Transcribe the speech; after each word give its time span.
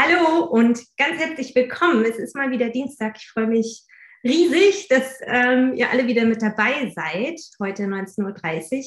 Hallo 0.00 0.44
und 0.44 0.78
ganz 0.96 1.20
herzlich 1.20 1.56
willkommen. 1.56 2.04
Es 2.04 2.20
ist 2.20 2.36
mal 2.36 2.52
wieder 2.52 2.68
Dienstag. 2.68 3.16
Ich 3.16 3.28
freue 3.30 3.48
mich 3.48 3.82
riesig, 4.22 4.86
dass 4.86 5.18
ähm, 5.22 5.74
ihr 5.74 5.90
alle 5.90 6.06
wieder 6.06 6.24
mit 6.24 6.40
dabei 6.40 6.92
seid. 6.94 7.40
Heute 7.58 7.82
19.30 7.82 8.76
Uhr 8.76 8.84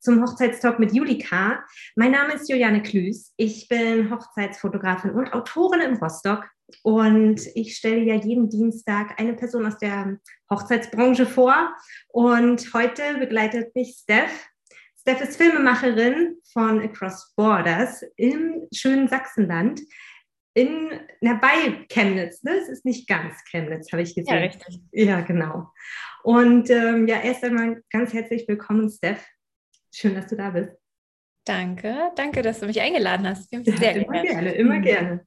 zum 0.00 0.20
Hochzeitstalk 0.20 0.80
mit 0.80 0.92
Julika. 0.92 1.64
Mein 1.94 2.10
Name 2.10 2.34
ist 2.34 2.48
Juliane 2.48 2.82
Klüß. 2.82 3.34
Ich 3.36 3.68
bin 3.68 4.10
Hochzeitsfotografin 4.10 5.12
und 5.12 5.32
Autorin 5.32 5.80
in 5.80 5.94
Rostock. 5.98 6.44
Und 6.82 7.40
ich 7.54 7.76
stelle 7.76 8.02
ja 8.02 8.14
jeden 8.16 8.50
Dienstag 8.50 9.14
eine 9.20 9.34
Person 9.34 9.64
aus 9.64 9.78
der 9.78 10.18
Hochzeitsbranche 10.50 11.26
vor. 11.26 11.72
Und 12.08 12.74
heute 12.74 13.18
begleitet 13.20 13.76
mich 13.76 13.96
Steph. 14.02 14.48
Steph 15.00 15.20
ist 15.20 15.36
Filmemacherin 15.36 16.38
von 16.52 16.82
Across 16.82 17.34
Borders 17.36 18.02
im 18.16 18.66
schönen 18.74 19.06
Sachsenland 19.06 19.82
in, 20.58 21.00
na, 21.20 21.34
bei 21.34 21.86
Chemnitz, 21.88 22.42
ne? 22.42 22.56
Es 22.60 22.68
ist 22.68 22.84
nicht 22.84 23.06
ganz 23.06 23.44
Chemnitz, 23.44 23.92
habe 23.92 24.02
ich 24.02 24.14
gesehen. 24.14 24.34
Ja, 24.34 24.40
richtig. 24.40 24.80
Ja, 24.90 25.20
genau. 25.20 25.68
Und 26.24 26.68
ähm, 26.70 27.06
ja, 27.06 27.20
erst 27.20 27.44
einmal 27.44 27.82
ganz 27.90 28.12
herzlich 28.12 28.46
willkommen, 28.48 28.90
Steph. 28.90 29.24
Schön, 29.94 30.16
dass 30.16 30.26
du 30.26 30.36
da 30.36 30.50
bist. 30.50 30.72
Danke, 31.48 31.96
danke, 32.14 32.42
dass 32.42 32.60
du 32.60 32.66
mich 32.66 32.80
eingeladen 32.80 33.26
hast. 33.26 33.50
Ja, 33.50 33.60
sehr 33.64 33.96
immer 33.96 34.22
gerne, 34.22 34.52
immer 34.52 34.78
gerne. 34.80 35.26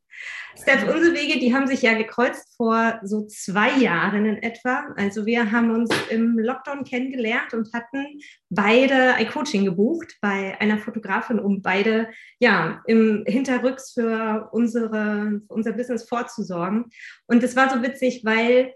Steph, 0.55 0.83
unsere 0.83 1.15
Wege, 1.15 1.39
die 1.39 1.55
haben 1.55 1.65
sich 1.65 1.81
ja 1.81 1.93
gekreuzt 1.93 2.55
vor 2.57 2.99
so 3.03 3.25
zwei 3.25 3.71
Jahren 3.77 4.25
in 4.25 4.43
etwa. 4.43 4.93
Also 4.97 5.25
wir 5.25 5.51
haben 5.51 5.71
uns 5.71 5.89
im 6.09 6.37
Lockdown 6.37 6.83
kennengelernt 6.83 7.53
und 7.53 7.73
hatten 7.73 8.05
beide 8.49 9.15
ein 9.15 9.29
Coaching 9.29 9.65
gebucht 9.65 10.17
bei 10.21 10.59
einer 10.59 10.77
Fotografin, 10.77 11.39
um 11.39 11.63
beide 11.63 12.09
ja 12.39 12.83
im 12.85 13.23
Hinterrücks 13.25 13.93
für 13.93 14.49
unsere 14.51 14.91
für 14.91 15.41
unser 15.47 15.73
Business 15.73 16.07
vorzusorgen. 16.07 16.85
Und 17.25 17.41
es 17.41 17.55
war 17.55 17.69
so 17.69 17.81
witzig, 17.81 18.21
weil 18.23 18.73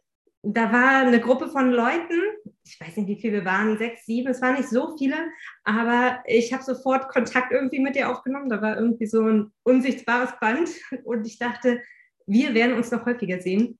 da 0.47 0.71
war 0.71 1.01
eine 1.01 1.19
Gruppe 1.19 1.47
von 1.47 1.71
Leuten, 1.71 2.21
ich 2.63 2.79
weiß 2.79 2.97
nicht, 2.97 3.07
wie 3.07 3.19
viele 3.19 3.33
wir 3.33 3.45
waren, 3.45 3.77
sechs, 3.77 4.05
sieben, 4.05 4.29
es 4.29 4.41
waren 4.41 4.55
nicht 4.55 4.69
so 4.69 4.95
viele, 4.97 5.15
aber 5.63 6.23
ich 6.25 6.53
habe 6.53 6.63
sofort 6.63 7.09
Kontakt 7.09 7.51
irgendwie 7.51 7.79
mit 7.79 7.95
dir 7.95 8.09
aufgenommen. 8.09 8.49
Da 8.49 8.61
war 8.61 8.77
irgendwie 8.77 9.07
so 9.07 9.21
ein 9.21 9.51
unsichtbares 9.63 10.31
Band 10.39 10.69
und 11.03 11.25
ich 11.25 11.39
dachte, 11.39 11.81
wir 12.27 12.53
werden 12.53 12.75
uns 12.75 12.91
noch 12.91 13.05
häufiger 13.05 13.41
sehen. 13.41 13.79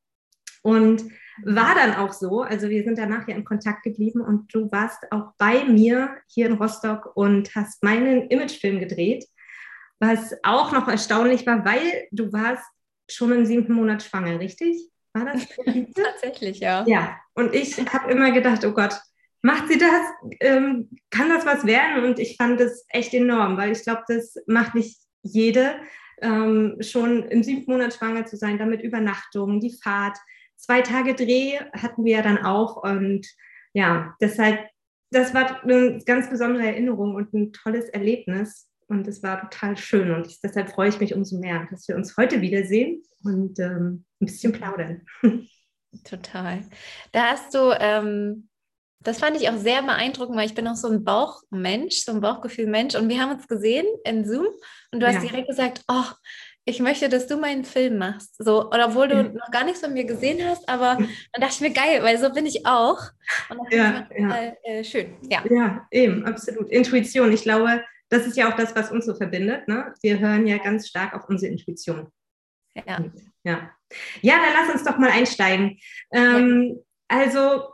Und 0.61 1.03
war 1.43 1.75
dann 1.75 1.93
auch 1.93 2.13
so. 2.13 2.41
Also 2.41 2.69
wir 2.69 2.83
sind 2.83 2.97
danach 2.97 3.27
ja 3.27 3.35
in 3.35 3.45
Kontakt 3.45 3.83
geblieben 3.83 4.21
und 4.21 4.53
du 4.53 4.71
warst 4.71 5.11
auch 5.11 5.33
bei 5.37 5.63
mir 5.65 6.17
hier 6.27 6.47
in 6.47 6.53
Rostock 6.53 7.11
und 7.15 7.53
hast 7.53 7.83
meinen 7.83 8.29
Imagefilm 8.29 8.79
gedreht, 8.79 9.25
was 9.99 10.35
auch 10.43 10.71
noch 10.71 10.87
erstaunlich 10.87 11.45
war, 11.45 11.63
weil 11.65 12.07
du 12.11 12.33
warst 12.33 12.65
schon 13.09 13.31
im 13.31 13.45
siebten 13.45 13.73
Monat 13.73 14.01
schwanger, 14.01 14.39
richtig? 14.39 14.89
War 15.15 15.25
das 15.25 15.47
Tatsächlich, 15.95 16.59
ja. 16.59 16.83
Ja, 16.87 17.17
und 17.35 17.55
ich 17.55 17.77
habe 17.77 18.11
immer 18.11 18.31
gedacht, 18.31 18.65
oh 18.65 18.73
Gott, 18.73 18.99
macht 19.41 19.69
sie 19.69 19.77
das? 19.77 20.01
Ähm, 20.41 20.89
kann 21.09 21.29
das 21.29 21.45
was 21.45 21.65
werden? 21.65 22.03
Und 22.03 22.19
ich 22.19 22.35
fand 22.35 22.59
das 22.59 22.85
echt 22.89 23.13
enorm, 23.13 23.55
weil 23.55 23.71
ich 23.71 23.83
glaube, 23.83 24.03
das 24.09 24.35
macht 24.45 24.75
nicht 24.75 24.99
jede, 25.23 25.75
ähm, 26.21 26.75
schon 26.81 27.23
im 27.29 27.43
siebten 27.43 27.71
Monat 27.71 27.93
schwanger 27.93 28.25
zu 28.25 28.35
sein, 28.35 28.57
damit 28.57 28.81
Übernachtung, 28.81 29.61
die 29.61 29.77
Fahrt. 29.81 30.17
Zwei 30.57 30.81
Tage 30.81 31.15
Dreh 31.15 31.59
hatten 31.71 32.03
wir 32.03 32.17
ja 32.17 32.21
dann 32.21 32.39
auch. 32.39 32.83
Und 32.83 33.25
ja, 33.73 34.15
deshalb, 34.19 34.67
das 35.11 35.33
war 35.33 35.63
eine 35.63 35.99
ganz 36.05 36.29
besondere 36.29 36.67
Erinnerung 36.67 37.15
und 37.15 37.33
ein 37.33 37.53
tolles 37.53 37.87
Erlebnis. 37.87 38.67
Und 38.87 39.07
es 39.07 39.23
war 39.23 39.41
total 39.41 39.77
schön. 39.77 40.11
Und 40.11 40.27
ich, 40.27 40.39
deshalb 40.41 40.69
freue 40.69 40.89
ich 40.89 40.99
mich 40.99 41.15
umso 41.15 41.39
mehr, 41.39 41.67
dass 41.71 41.87
wir 41.87 41.95
uns 41.95 42.15
heute 42.17 42.41
wiedersehen 42.41 43.01
und 43.23 43.59
ähm, 43.59 44.05
ein 44.21 44.25
bisschen 44.25 44.51
plaudern. 44.51 45.05
Total. 46.03 46.61
Da 47.11 47.31
hast 47.31 47.53
du, 47.53 47.71
ähm, 47.79 48.49
das 48.99 49.19
fand 49.19 49.37
ich 49.37 49.49
auch 49.49 49.57
sehr 49.57 49.81
beeindruckend, 49.81 50.37
weil 50.37 50.47
ich 50.47 50.55
bin 50.55 50.67
auch 50.67 50.75
so 50.75 50.89
ein 50.89 51.03
Bauchmensch, 51.03 52.03
so 52.03 52.11
ein 52.11 52.21
Bauchgefühlmensch. 52.21 52.95
Und 52.95 53.09
wir 53.09 53.21
haben 53.21 53.31
uns 53.31 53.47
gesehen 53.47 53.85
in 54.03 54.25
Zoom 54.25 54.47
und 54.91 54.99
du 54.99 55.07
hast 55.07 55.15
ja. 55.15 55.21
direkt 55.21 55.47
gesagt, 55.47 55.81
oh, 55.87 56.11
ich 56.65 56.79
möchte, 56.79 57.09
dass 57.09 57.27
du 57.27 57.37
meinen 57.37 57.63
Film 57.63 57.99
machst. 57.99 58.43
So, 58.43 58.69
oder 58.69 58.87
obwohl 58.87 59.07
du 59.07 59.15
ja. 59.15 59.23
noch 59.23 59.51
gar 59.51 59.63
nichts 59.63 59.81
von 59.81 59.93
mir 59.93 60.05
gesehen 60.05 60.39
hast, 60.43 60.67
aber 60.67 60.97
dann 60.97 61.41
dachte 61.41 61.53
ich 61.53 61.61
mir, 61.61 61.71
geil, 61.71 62.01
weil 62.01 62.17
so 62.17 62.31
bin 62.31 62.47
ich 62.47 62.65
auch. 62.65 62.99
Und 63.49 63.59
das 63.65 63.73
ja, 63.73 63.99
ist 63.99 64.09
total, 64.09 64.57
äh, 64.63 64.83
schön. 64.83 65.15
Ja. 65.29 65.43
ja, 65.47 65.87
eben, 65.91 66.25
absolut. 66.25 66.71
Intuition. 66.71 67.31
Ich 67.31 67.43
glaube, 67.43 67.83
das 68.09 68.25
ist 68.25 68.37
ja 68.37 68.51
auch 68.51 68.55
das, 68.55 68.75
was 68.75 68.91
uns 68.91 69.05
so 69.05 69.15
verbindet. 69.15 69.67
Ne? 69.67 69.93
Wir 70.01 70.19
hören 70.19 70.47
ja 70.47 70.57
ganz 70.57 70.87
stark 70.87 71.13
auf 71.13 71.27
unsere 71.27 71.51
Intuition. 71.51 72.11
Ja. 72.75 73.03
Ja, 73.43 73.71
ja 74.21 74.35
dann 74.37 74.53
lass 74.53 74.73
uns 74.73 74.83
doch 74.83 74.97
mal 74.97 75.11
einsteigen. 75.11 75.79
Ähm, 76.11 76.79
also, 77.07 77.69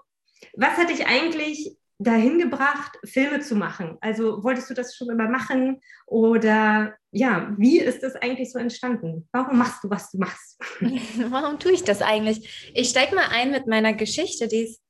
was 0.53 0.77
hat 0.77 0.89
dich 0.89 1.05
eigentlich 1.05 1.75
dahin 1.97 2.39
gebracht, 2.39 2.97
Filme 3.05 3.39
zu 3.39 3.55
machen? 3.55 3.97
Also, 4.01 4.43
wolltest 4.43 4.69
du 4.69 4.73
das 4.73 4.95
schon 4.95 5.09
immer 5.09 5.29
machen? 5.29 5.81
Oder 6.05 6.95
ja, 7.11 7.53
wie 7.57 7.79
ist 7.79 8.03
das 8.03 8.15
eigentlich 8.15 8.51
so 8.51 8.59
entstanden? 8.59 9.27
Warum 9.31 9.57
machst 9.57 9.83
du, 9.83 9.89
was 9.89 10.11
du 10.11 10.17
machst? 10.17 10.59
Warum 11.29 11.59
tue 11.59 11.73
ich 11.73 11.83
das 11.83 12.01
eigentlich? 12.01 12.71
Ich 12.73 12.89
steige 12.89 13.15
mal 13.15 13.27
ein 13.31 13.51
mit 13.51 13.67
meiner 13.67 13.93
Geschichte, 13.93 14.47
die 14.47 14.63
ist 14.63 14.81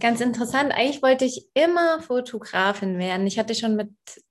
ganz 0.00 0.20
interessant. 0.20 0.72
Eigentlich 0.72 1.02
wollte 1.02 1.24
ich 1.24 1.46
immer 1.54 2.00
Fotografin 2.00 2.98
werden. 2.98 3.26
Ich 3.26 3.38
hatte 3.38 3.54
schon 3.54 3.76
mit 3.76 3.90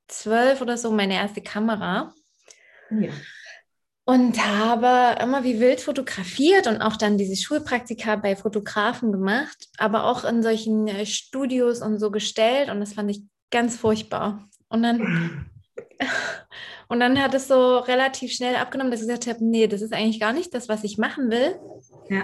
zwölf 0.09 0.62
oder 0.62 0.78
so 0.78 0.92
meine 0.92 1.16
erste 1.16 1.42
Kamera. 1.42 2.14
Ja. 2.90 3.12
Und 4.06 4.44
habe 4.44 5.22
immer 5.22 5.44
wie 5.44 5.59
wild 5.59 5.81
fotografiert 5.81 6.66
und 6.66 6.81
auch 6.81 6.96
dann 6.96 7.20
diese 7.20 7.36
Schulpraktika 7.36 8.16
bei 8.16 8.36
Fotografen 8.36 9.12
gemacht, 9.12 9.68
aber 9.78 10.06
auch 10.06 10.24
in 10.25 10.42
solchen 10.42 10.88
äh, 10.88 11.06
Studios 11.06 11.81
und 11.81 12.00
so 12.00 12.09
gestellt. 12.09 12.70
Und 12.70 12.80
das 12.80 12.94
fand 12.94 13.12
ich 13.12 13.22
ganz 13.52 13.78
furchtbar. 13.78 14.50
Und 14.68 14.81
dann, 14.81 15.52
und 16.88 17.00
dann 17.00 17.22
hat 17.22 17.36
es 17.36 17.47
so 17.47 17.78
relativ 17.78 18.31
schnell 18.34 18.56
abgenommen, 18.56 18.90
dass 18.90 19.02
ich 19.02 19.08
gesagt 19.08 19.28
habe, 19.28 19.46
nee, 19.46 19.68
das 19.68 19.84
ist 19.84 19.94
eigentlich 19.94 20.20
gar 20.20 20.34
nicht 20.34 20.56
das, 20.56 20.70
was 20.70 20.84
ich 20.84 20.97
machen 20.97 21.30
will. 21.30 21.59
Ja. 22.09 22.24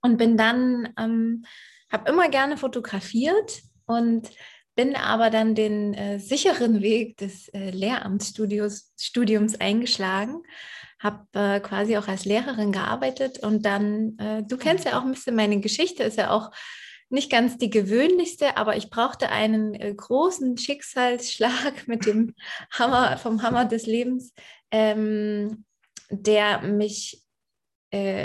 Und 0.00 0.16
bin 0.16 0.38
dann, 0.38 0.94
ähm, 0.98 1.44
habe 1.92 2.10
immer 2.10 2.30
gerne 2.30 2.56
fotografiert 2.56 3.60
und 3.84 4.30
bin 4.76 4.94
aber 4.94 5.30
dann 5.30 5.54
den 5.54 5.94
äh, 5.94 6.20
sicheren 6.20 6.82
Weg 6.82 7.16
des 7.16 7.48
äh, 7.48 7.70
Lehramtsstudiums 7.70 9.58
eingeschlagen, 9.58 10.42
habe 11.00 11.26
äh, 11.32 11.60
quasi 11.60 11.96
auch 11.96 12.06
als 12.06 12.24
Lehrerin 12.26 12.72
gearbeitet 12.72 13.38
und 13.40 13.64
dann, 13.64 14.16
äh, 14.18 14.42
du 14.44 14.56
kennst 14.56 14.84
ja 14.84 14.98
auch 14.98 15.04
ein 15.04 15.12
bisschen 15.12 15.34
meine 15.34 15.60
Geschichte, 15.60 16.04
ist 16.04 16.18
ja 16.18 16.30
auch 16.30 16.52
nicht 17.08 17.30
ganz 17.30 17.56
die 17.56 17.70
gewöhnlichste, 17.70 18.56
aber 18.56 18.76
ich 18.76 18.90
brauchte 18.90 19.30
einen 19.30 19.74
äh, 19.74 19.94
großen 19.94 20.58
Schicksalsschlag 20.58 21.88
mit 21.88 22.06
dem 22.06 22.34
Hammer, 22.70 23.16
vom 23.16 23.42
Hammer 23.42 23.64
des 23.64 23.86
Lebens, 23.86 24.34
ähm, 24.70 25.64
der 26.10 26.62
mich 26.62 27.25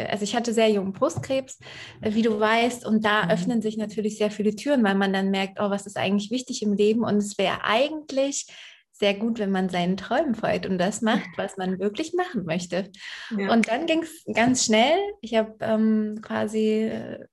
also 0.10 0.24
ich 0.24 0.36
hatte 0.36 0.54
sehr 0.54 0.70
jungen 0.70 0.94
Brustkrebs, 0.94 1.60
äh, 2.02 2.14
wie 2.14 2.22
du 2.22 2.40
weißt, 2.40 2.86
und 2.86 3.06
da 3.06 3.26
mhm. 3.26 3.32
öffnen 3.32 3.62
sich 3.62 3.78
natürlich 3.78 4.18
sehr 4.18 4.32
viele 4.32 4.56
Türen, 4.56 4.84
weil 4.84 4.96
man 4.96 5.14
dann 5.14 5.32
merkt, 5.32 5.60
oh, 5.60 5.70
was 5.70 5.86
ist 5.86 5.98
eigentlich 5.98 6.32
wichtig 6.32 6.62
im 6.62 6.74
Leben? 6.74 7.04
Und 7.04 7.18
es 7.18 7.38
wäre 7.38 7.64
eigentlich 7.64 8.48
sehr 8.94 9.14
gut, 9.16 9.40
wenn 9.40 9.52
man 9.52 9.70
seinen 9.70 9.98
Träumen 9.98 10.36
folgt 10.36 10.66
und 10.66 10.78
das 10.78 11.02
macht, 11.02 11.28
was 11.38 11.58
man 11.58 11.80
wirklich 11.80 12.14
machen 12.14 12.46
möchte. 12.46 12.92
Ja. 13.36 13.52
Und 13.52 13.68
dann 13.68 13.86
ging 13.88 14.04
es 14.04 14.24
ganz 14.34 14.66
schnell. 14.66 14.98
Ich 15.22 15.36
habe 15.36 15.56
ähm, 15.60 16.20
quasi 16.22 16.84
äh, 16.84 17.26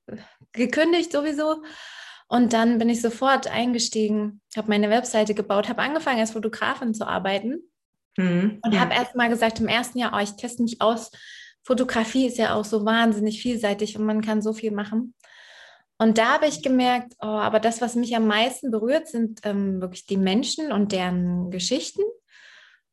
gekündigt 0.53 1.13
sowieso. 1.13 1.63
Und 2.27 2.53
dann 2.53 2.79
bin 2.79 2.91
ich 2.91 3.01
sofort 3.01 3.47
eingestiegen, 3.47 4.43
habe 4.57 4.69
meine 4.69 4.91
Webseite 4.91 5.35
gebaut, 5.35 5.69
habe 5.69 5.81
angefangen 5.81 6.21
als 6.21 6.33
Fotografin 6.33 6.93
zu 6.93 7.07
arbeiten 7.07 7.63
mhm. 8.19 8.59
und 8.63 8.75
ja. 8.75 8.81
habe 8.81 8.93
erst 8.93 9.17
mal 9.17 9.31
gesagt 9.31 9.61
im 9.61 9.69
ersten 9.69 9.99
Jahr, 9.99 10.13
oh, 10.15 10.23
ich 10.23 10.37
teste 10.37 10.63
mich 10.63 10.83
aus, 10.83 11.11
Fotografie 11.69 12.27
ist 12.27 12.39
ja 12.39 12.55
auch 12.55 12.65
so 12.65 12.87
wahnsinnig 12.87 13.43
vielseitig 13.43 13.99
und 13.99 14.07
man 14.07 14.23
kann 14.23 14.41
so 14.41 14.55
viel 14.55 14.71
machen. 14.71 15.13
Und 15.99 16.17
da 16.17 16.33
habe 16.33 16.47
ich 16.47 16.63
gemerkt, 16.63 17.13
oh, 17.21 17.27
aber 17.27 17.61
das, 17.61 17.83
was 17.83 17.95
mich 17.95 18.17
am 18.17 18.27
meisten 18.27 18.71
berührt, 18.71 19.07
sind 19.07 19.41
ähm, 19.43 19.79
wirklich 19.79 20.07
die 20.07 20.17
Menschen 20.17 20.73
und 20.73 20.93
deren 20.93 21.51
Geschichten 21.51 22.01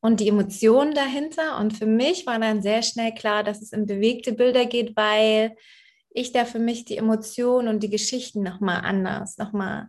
und 0.02 0.20
die 0.20 0.28
Emotionen 0.28 0.94
dahinter. 0.94 1.58
Und 1.58 1.72
für 1.72 1.86
mich 1.86 2.26
war 2.26 2.38
dann 2.38 2.62
sehr 2.62 2.82
schnell 2.82 3.14
klar, 3.14 3.46
dass 3.46 3.62
es 3.62 3.72
in 3.72 3.86
bewegte 3.86 4.34
Bilder 4.34 4.66
geht, 4.66 4.98
weil 4.98 5.56
ich 6.10 6.34
da 6.34 6.44
für 6.44 6.60
mich 6.60 6.84
die 6.84 6.98
Emotionen 6.98 7.70
und 7.70 7.82
die 7.82 7.90
Geschichten 7.90 8.44
nochmal 8.44 8.82
anders, 8.84 9.38
nochmal 9.38 9.88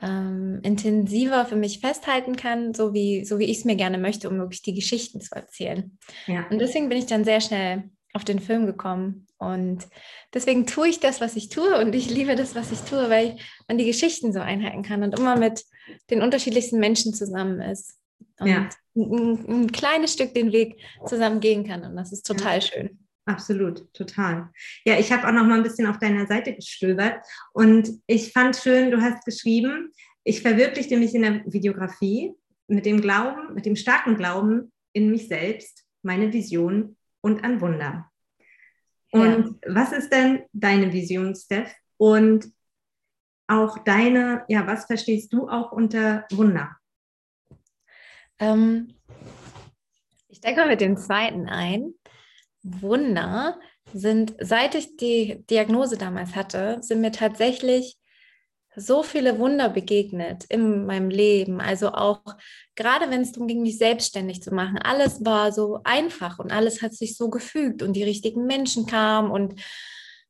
ähm, 0.00 0.60
intensiver 0.62 1.44
für 1.44 1.56
mich 1.56 1.80
festhalten 1.80 2.36
kann, 2.36 2.72
so 2.72 2.94
wie, 2.94 3.26
so 3.26 3.38
wie 3.38 3.50
ich 3.50 3.58
es 3.58 3.64
mir 3.66 3.76
gerne 3.76 3.98
möchte, 3.98 4.30
um 4.30 4.38
wirklich 4.38 4.62
die 4.62 4.74
Geschichten 4.74 5.20
zu 5.20 5.34
erzählen. 5.34 5.98
Ja. 6.26 6.46
Und 6.48 6.58
deswegen 6.58 6.88
bin 6.88 6.96
ich 6.96 7.06
dann 7.06 7.24
sehr 7.24 7.42
schnell 7.42 7.90
auf 8.14 8.24
den 8.24 8.38
Film 8.38 8.64
gekommen. 8.64 9.26
Und 9.38 9.86
deswegen 10.32 10.66
tue 10.66 10.88
ich 10.88 11.00
das, 11.00 11.20
was 11.20 11.36
ich 11.36 11.50
tue. 11.50 11.78
Und 11.78 11.94
ich 11.94 12.08
liebe 12.08 12.36
das, 12.36 12.54
was 12.54 12.72
ich 12.72 12.80
tue, 12.80 13.10
weil 13.10 13.36
man 13.68 13.76
die 13.76 13.84
Geschichten 13.84 14.32
so 14.32 14.40
einhalten 14.40 14.82
kann 14.82 15.02
und 15.02 15.18
immer 15.18 15.36
mit 15.36 15.64
den 16.10 16.22
unterschiedlichsten 16.22 16.78
Menschen 16.78 17.12
zusammen 17.12 17.60
ist. 17.60 17.98
und 18.38 18.46
ja. 18.46 18.68
ein, 18.96 19.44
ein, 19.48 19.72
kleines 19.72 20.14
Stück 20.14 20.32
den 20.32 20.52
Weg 20.52 20.80
zusammen 21.06 21.40
gehen 21.40 21.66
kann. 21.66 21.84
Und 21.84 21.96
das 21.96 22.12
ist 22.12 22.24
total 22.24 22.54
ja. 22.54 22.60
schön. 22.60 22.98
Absolut, 23.26 23.92
total. 23.94 24.50
Ja, 24.84 24.98
ich 24.98 25.10
habe 25.10 25.26
auch 25.26 25.32
noch 25.32 25.44
mal 25.44 25.56
ein 25.56 25.62
bisschen 25.62 25.86
auf 25.86 25.98
deiner 25.98 26.26
Seite 26.26 26.54
gestöbert 26.54 27.24
und 27.54 27.88
ich 28.06 28.32
fand 28.32 28.54
schön, 28.54 28.90
du 28.90 29.00
hast 29.00 29.24
geschrieben, 29.24 29.92
ich 30.24 30.42
verwirklichte 30.42 30.98
mich 30.98 31.14
in 31.14 31.22
der 31.22 31.42
Videografie 31.46 32.34
mit 32.66 32.84
dem 32.84 33.00
Glauben, 33.00 33.54
mit 33.54 33.64
dem 33.64 33.76
starken 33.76 34.16
Glauben 34.16 34.72
in 34.92 35.10
mich 35.10 35.28
selbst, 35.28 35.84
meine 36.02 36.34
Vision 36.34 36.96
und 37.24 37.42
an 37.42 37.60
Wunder. 37.60 38.10
Und 39.10 39.58
ja. 39.64 39.74
was 39.74 39.92
ist 39.92 40.12
denn 40.12 40.44
deine 40.52 40.92
Vision, 40.92 41.34
Steph? 41.34 41.74
Und 41.96 42.52
auch 43.46 43.78
deine, 43.78 44.44
ja, 44.48 44.66
was 44.66 44.84
verstehst 44.84 45.32
du 45.32 45.48
auch 45.48 45.72
unter 45.72 46.26
Wunder? 46.30 46.76
Ähm, 48.38 48.94
ich 50.28 50.40
denke 50.40 50.60
mal 50.60 50.68
mit 50.68 50.82
dem 50.82 50.96
zweiten 50.98 51.48
ein. 51.48 51.94
Wunder 52.62 53.58
sind, 53.92 54.34
seit 54.40 54.74
ich 54.74 54.96
die 54.96 55.44
Diagnose 55.48 55.96
damals 55.96 56.34
hatte, 56.34 56.78
sind 56.82 57.00
mir 57.00 57.12
tatsächlich 57.12 57.96
so 58.76 59.02
viele 59.02 59.38
Wunder 59.38 59.68
begegnet 59.68 60.44
in 60.48 60.86
meinem 60.86 61.10
Leben. 61.10 61.60
Also 61.60 61.92
auch 61.92 62.20
gerade 62.74 63.10
wenn 63.10 63.20
es 63.20 63.32
darum 63.32 63.48
ging, 63.48 63.62
mich 63.62 63.78
selbstständig 63.78 64.42
zu 64.42 64.52
machen. 64.52 64.78
Alles 64.78 65.24
war 65.24 65.52
so 65.52 65.80
einfach 65.84 66.38
und 66.38 66.52
alles 66.52 66.82
hat 66.82 66.94
sich 66.94 67.16
so 67.16 67.30
gefügt 67.30 67.82
und 67.82 67.94
die 67.94 68.04
richtigen 68.04 68.46
Menschen 68.46 68.86
kamen 68.86 69.30
und 69.30 69.60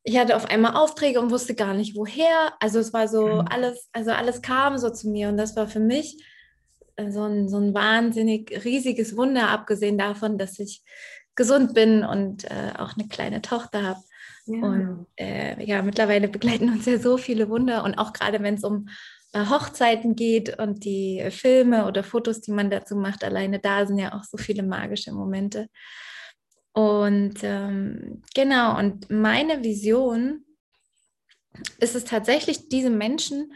ich 0.03 0.19
hatte 0.19 0.35
auf 0.35 0.45
einmal 0.45 0.75
Aufträge 0.75 1.19
und 1.19 1.31
wusste 1.31 1.55
gar 1.55 1.73
nicht 1.73 1.95
woher. 1.95 2.53
Also 2.59 2.77
es 2.77 2.93
war 2.93 3.07
so 3.07 3.25
mhm. 3.27 3.47
alles, 3.49 3.89
also 3.91 4.11
alles 4.11 4.43
kam 4.43 4.77
so 4.77 4.91
zu 4.91 5.09
mir 5.09 5.29
und 5.29 5.37
das 5.37 5.55
war 5.55 5.67
für 5.67 5.79
mich 5.79 6.23
so 7.09 7.23
ein, 7.23 7.49
so 7.49 7.57
ein 7.57 7.73
wahnsinnig 7.73 8.63
riesiges 8.63 9.17
Wunder, 9.17 9.49
abgesehen 9.49 9.97
davon, 9.97 10.37
dass 10.37 10.59
ich 10.59 10.81
gesund 11.35 11.73
bin 11.73 12.03
und 12.03 12.45
äh, 12.45 12.73
auch 12.77 12.95
eine 12.95 13.07
kleine 13.07 13.41
Tochter 13.41 13.83
habe. 13.83 13.99
Ja. 14.45 14.61
Und 14.61 15.07
äh, 15.15 15.63
ja, 15.63 15.81
mittlerweile 15.81 16.27
begleiten 16.27 16.69
uns 16.69 16.85
ja 16.85 16.99
so 16.99 17.17
viele 17.17 17.49
Wunder 17.49 17.83
und 17.83 17.95
auch 17.95 18.13
gerade 18.13 18.41
wenn 18.43 18.55
es 18.55 18.63
um 18.63 18.87
äh, 19.33 19.45
Hochzeiten 19.49 20.15
geht 20.15 20.59
und 20.59 20.85
die 20.85 21.25
Filme 21.29 21.87
oder 21.87 22.03
Fotos, 22.03 22.41
die 22.41 22.51
man 22.51 22.69
dazu 22.69 22.95
macht, 22.95 23.23
alleine 23.23 23.59
da 23.59 23.85
sind 23.85 23.97
ja 23.97 24.13
auch 24.13 24.23
so 24.23 24.37
viele 24.37 24.63
magische 24.63 25.11
Momente. 25.11 25.67
Und 26.73 27.35
ähm, 27.41 28.21
genau, 28.33 28.77
und 28.77 29.09
meine 29.09 29.63
Vision 29.63 30.45
ist 31.79 31.95
es 31.95 32.03
tatsächlich, 32.03 32.69
diese 32.69 32.89
Menschen, 32.89 33.53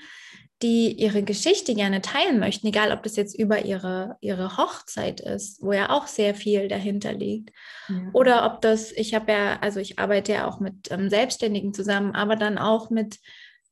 die 0.61 0.91
ihre 0.91 1.23
Geschichte 1.23 1.73
gerne 1.73 2.01
teilen 2.01 2.39
möchten, 2.39 2.67
egal 2.67 2.91
ob 2.91 3.03
das 3.03 3.15
jetzt 3.15 3.37
über 3.37 3.63
ihre, 3.63 4.17
ihre 4.19 4.57
Hochzeit 4.57 5.21
ist, 5.21 5.61
wo 5.61 5.71
ja 5.71 5.89
auch 5.89 6.07
sehr 6.07 6.35
viel 6.35 6.67
dahinter 6.67 7.13
liegt, 7.13 7.51
ja. 7.87 8.09
oder 8.13 8.45
ob 8.45 8.61
das, 8.61 8.91
ich 8.91 9.13
habe 9.13 9.31
ja, 9.31 9.59
also 9.61 9.79
ich 9.79 9.99
arbeite 9.99 10.33
ja 10.33 10.47
auch 10.47 10.59
mit 10.59 10.91
ähm, 10.91 11.09
Selbstständigen 11.09 11.73
zusammen, 11.73 12.13
aber 12.13 12.35
dann 12.35 12.57
auch 12.57 12.89
mit 12.89 13.19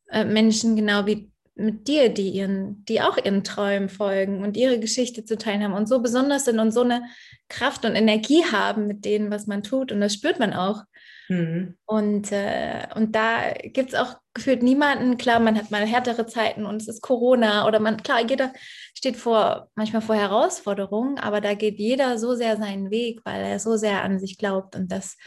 äh, 0.09 0.23
Menschen 0.23 0.75
genau 0.75 1.05
wie 1.05 1.29
mit 1.57 1.87
dir, 1.87 2.09
die 2.09 2.29
ihren, 2.29 2.85
die 2.85 3.01
auch 3.01 3.17
ihren 3.17 3.43
Träumen 3.43 3.89
folgen 3.89 4.43
und 4.43 4.55
ihre 4.55 4.79
Geschichte 4.79 5.25
zu 5.25 5.37
teilen 5.37 5.63
haben 5.63 5.73
und 5.73 5.89
so 5.89 5.99
besonders 6.01 6.45
sind 6.45 6.59
und 6.59 6.71
so 6.71 6.81
eine 6.81 7.01
Kraft 7.49 7.83
und 7.83 7.95
Energie 7.95 8.43
haben 8.45 8.87
mit 8.87 9.05
denen, 9.05 9.31
was 9.31 9.47
man 9.47 9.63
tut. 9.63 9.91
Und 9.91 9.99
das 9.99 10.13
spürt 10.13 10.39
man 10.39 10.53
auch. 10.53 10.83
Mhm. 11.29 11.77
Und, 11.85 12.31
äh, 12.31 12.87
und 12.95 13.15
da 13.15 13.51
gibt 13.63 13.89
es 13.89 13.95
auch 13.95 14.17
gefühlt 14.33 14.63
niemanden, 14.63 15.17
klar, 15.17 15.39
man 15.39 15.57
hat 15.57 15.71
mal 15.71 15.85
härtere 15.85 16.25
Zeiten 16.25 16.65
und 16.65 16.81
es 16.81 16.87
ist 16.87 17.01
Corona 17.01 17.67
oder 17.67 17.79
man, 17.79 17.97
klar, 17.97 18.21
jeder 18.27 18.53
steht 18.93 19.17
vor, 19.17 19.69
manchmal 19.75 20.01
vor 20.01 20.15
Herausforderungen, 20.15 21.19
aber 21.19 21.41
da 21.41 21.53
geht 21.53 21.79
jeder 21.79 22.17
so 22.17 22.35
sehr 22.35 22.57
seinen 22.57 22.91
Weg, 22.91 23.21
weil 23.25 23.43
er 23.43 23.59
so 23.59 23.77
sehr 23.77 24.03
an 24.03 24.19
sich 24.19 24.37
glaubt 24.37 24.75
und 24.75 24.91
das, 24.91 25.17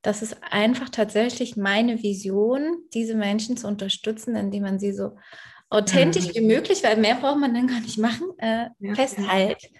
das 0.00 0.22
ist 0.22 0.36
einfach 0.50 0.88
tatsächlich 0.88 1.56
meine 1.56 2.02
Vision, 2.02 2.78
diese 2.94 3.14
Menschen 3.14 3.56
zu 3.56 3.66
unterstützen, 3.66 4.36
indem 4.36 4.62
man 4.62 4.78
sie 4.78 4.92
so 4.92 5.16
authentisch 5.68 6.28
mhm. 6.28 6.34
wie 6.34 6.46
möglich, 6.46 6.82
weil 6.84 6.96
mehr 6.96 7.16
braucht 7.16 7.38
man 7.38 7.54
dann 7.54 7.66
gar 7.66 7.80
nicht 7.80 7.98
machen, 7.98 8.28
äh, 8.38 8.68
ja, 8.78 8.94
festhält. 8.94 9.70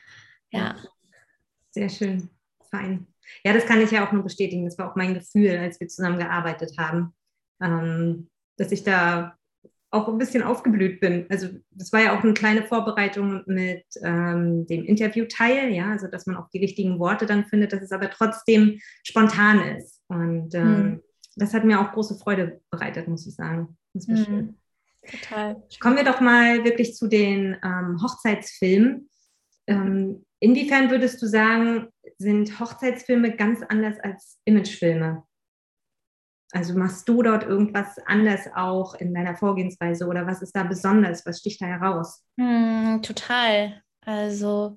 Ja. 0.51 0.61
ja. 0.61 0.77
Sehr 1.71 1.89
schön, 1.89 2.29
fein. 2.71 3.07
Ja, 3.45 3.53
das 3.53 3.67
kann 3.67 3.81
ich 3.81 3.91
ja 3.91 4.07
auch 4.07 4.13
nur 4.13 4.23
bestätigen. 4.23 4.65
Das 4.65 4.79
war 4.79 4.91
auch 4.91 4.97
mein 4.97 5.15
Gefühl, 5.15 5.57
als 5.59 5.81
wir 5.81 5.89
zusammen 5.89 6.19
gearbeitet 6.19 6.77
haben, 6.79 7.15
ähm, 7.61 8.29
dass 8.57 8.73
ich 8.73 8.85
da 8.85 9.37
auch 9.93 10.09
ein 10.09 10.19
bisschen 10.19 10.43
aufgeblüht 10.43 11.01
bin. 11.01 11.27
Also 11.29 11.49
das 11.71 11.93
war 11.93 12.01
ja 12.01 12.19
auch 12.19 12.25
eine 12.25 12.33
kleine 12.33 12.63
Vorbereitung 12.63 13.43
mit 13.47 13.85
ähm, 14.03 14.67
dem 14.67 14.85
Interviewteil, 14.85 15.71
ja, 15.71 15.91
also 15.91 16.07
dass 16.07 16.27
man 16.27 16.37
auch 16.37 16.49
die 16.49 16.61
richtigen 16.61 16.99
Worte 16.99 17.27
dann 17.27 17.45
findet, 17.45 17.75
dass 17.75 17.83
es 17.83 17.93
aber 17.93 18.09
trotzdem 18.09 18.81
spontan 19.05 19.61
ist. 19.77 20.01
Und 20.09 20.55
ähm, 20.55 20.83
mhm. 20.83 21.03
das 21.37 21.53
hat 21.53 21.65
mir 21.65 21.79
auch 21.79 21.93
große 21.93 22.17
Freude 22.17 22.63
bereitet, 22.71 23.07
muss 23.07 23.27
ich 23.27 23.35
sagen. 23.35 23.77
Das 23.93 24.09
war 24.09 24.17
mhm. 24.17 24.25
schön. 24.25 24.59
Total. 25.11 25.63
Kommen 25.81 25.97
wir 25.97 26.05
doch 26.05 26.21
mal 26.21 26.65
wirklich 26.65 26.95
zu 26.95 27.09
den 27.09 27.57
ähm, 27.63 28.01
Hochzeitsfilmen. 28.03 29.11
Ähm, 29.67 30.25
inwiefern 30.41 30.91
würdest 30.91 31.21
du 31.23 31.27
sagen, 31.27 31.89
sind 32.19 32.59
Hochzeitsfilme 32.59 33.37
ganz 33.37 33.63
anders 33.63 33.99
als 34.01 34.39
Imagefilme? 34.45 35.23
Also 36.53 36.75
machst 36.75 37.09
du 37.09 37.23
dort 37.23 37.45
irgendwas 37.45 37.99
anders 38.07 38.47
auch 38.55 38.95
in 38.95 39.15
deiner 39.15 39.37
Vorgehensweise 39.37 40.07
oder 40.07 40.27
was 40.27 40.43
ist 40.43 40.55
da 40.55 40.65
besonders? 40.65 41.25
Was 41.25 41.39
sticht 41.39 41.63
da 41.63 41.67
heraus? 41.67 42.25
Hm, 42.39 43.01
total. 43.03 43.83
Also 44.05 44.77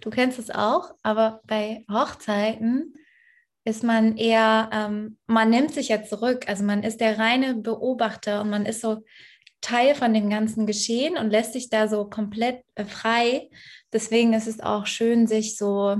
du 0.00 0.08
kennst 0.08 0.38
es 0.38 0.50
auch, 0.50 0.94
aber 1.02 1.42
bei 1.46 1.84
Hochzeiten 1.90 2.94
ist 3.64 3.84
man 3.84 4.16
eher, 4.16 4.70
ähm, 4.72 5.18
man 5.26 5.50
nimmt 5.50 5.74
sich 5.74 5.88
ja 5.88 6.02
zurück. 6.02 6.48
Also 6.48 6.64
man 6.64 6.82
ist 6.82 7.02
der 7.02 7.18
reine 7.18 7.54
Beobachter 7.54 8.40
und 8.40 8.48
man 8.48 8.64
ist 8.64 8.80
so 8.80 9.04
Teil 9.60 9.94
von 9.94 10.14
dem 10.14 10.30
ganzen 10.30 10.66
Geschehen 10.66 11.16
und 11.16 11.30
lässt 11.30 11.52
sich 11.52 11.70
da 11.70 11.88
so 11.88 12.04
komplett 12.04 12.62
äh, 12.74 12.84
frei. 12.84 13.50
Deswegen 13.92 14.32
ist 14.32 14.46
es 14.46 14.60
auch 14.60 14.86
schön, 14.86 15.26
sich 15.26 15.56
so 15.56 15.96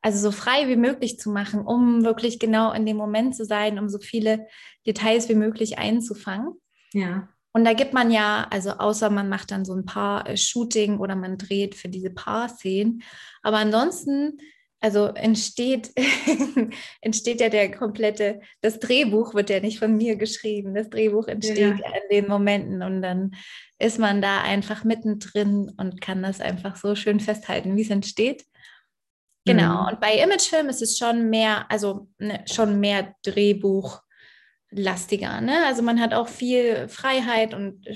also 0.00 0.30
so 0.30 0.30
frei 0.30 0.68
wie 0.68 0.76
möglich 0.76 1.18
zu 1.18 1.30
machen, 1.30 1.60
um 1.60 2.04
wirklich 2.04 2.38
genau 2.38 2.72
in 2.72 2.86
dem 2.86 2.96
Moment 2.96 3.34
zu 3.34 3.44
sein, 3.44 3.78
um 3.78 3.88
so 3.88 3.98
viele 3.98 4.46
Details 4.86 5.28
wie 5.28 5.34
möglich 5.34 5.78
einzufangen. 5.78 6.54
Ja. 6.92 7.28
Und 7.52 7.64
da 7.64 7.72
gibt 7.72 7.92
man 7.92 8.10
ja, 8.10 8.46
also 8.50 8.70
außer 8.72 9.10
man 9.10 9.28
macht 9.28 9.50
dann 9.50 9.64
so 9.64 9.74
ein 9.74 9.84
paar 9.84 10.28
äh, 10.28 10.36
Shooting 10.36 10.98
oder 10.98 11.16
man 11.16 11.38
dreht 11.38 11.74
für 11.74 11.88
diese 11.88 12.10
Paar-Szenen. 12.10 13.02
Aber 13.42 13.56
ansonsten, 13.56 14.38
also 14.80 15.06
entsteht, 15.06 15.92
entsteht 17.00 17.40
ja 17.40 17.48
der 17.48 17.70
komplette, 17.70 18.40
das 18.60 18.78
Drehbuch 18.78 19.34
wird 19.34 19.50
ja 19.50 19.60
nicht 19.60 19.78
von 19.78 19.96
mir 19.96 20.16
geschrieben. 20.16 20.74
Das 20.74 20.88
Drehbuch 20.88 21.26
entsteht 21.26 21.58
ja, 21.58 21.70
in 21.70 22.08
den 22.10 22.28
Momenten 22.28 22.82
und 22.82 23.02
dann 23.02 23.34
ist 23.78 23.98
man 23.98 24.22
da 24.22 24.42
einfach 24.42 24.84
mittendrin 24.84 25.72
und 25.76 26.00
kann 26.00 26.22
das 26.22 26.40
einfach 26.40 26.76
so 26.76 26.94
schön 26.94 27.20
festhalten, 27.20 27.76
wie 27.76 27.82
es 27.82 27.90
entsteht. 27.90 28.44
Genau, 29.44 29.82
mhm. 29.82 29.88
und 29.88 30.00
bei 30.00 30.14
Imagefilm 30.14 30.68
ist 30.68 30.82
es 30.82 30.98
schon 30.98 31.30
mehr, 31.30 31.70
also 31.70 32.08
ne, 32.18 32.44
schon 32.46 32.80
mehr 32.80 33.14
Drehbuchlastiger. 33.22 35.40
Ne? 35.40 35.64
Also 35.66 35.82
man 35.82 36.00
hat 36.00 36.14
auch 36.14 36.28
viel 36.28 36.88
Freiheit 36.88 37.54
und 37.54 37.86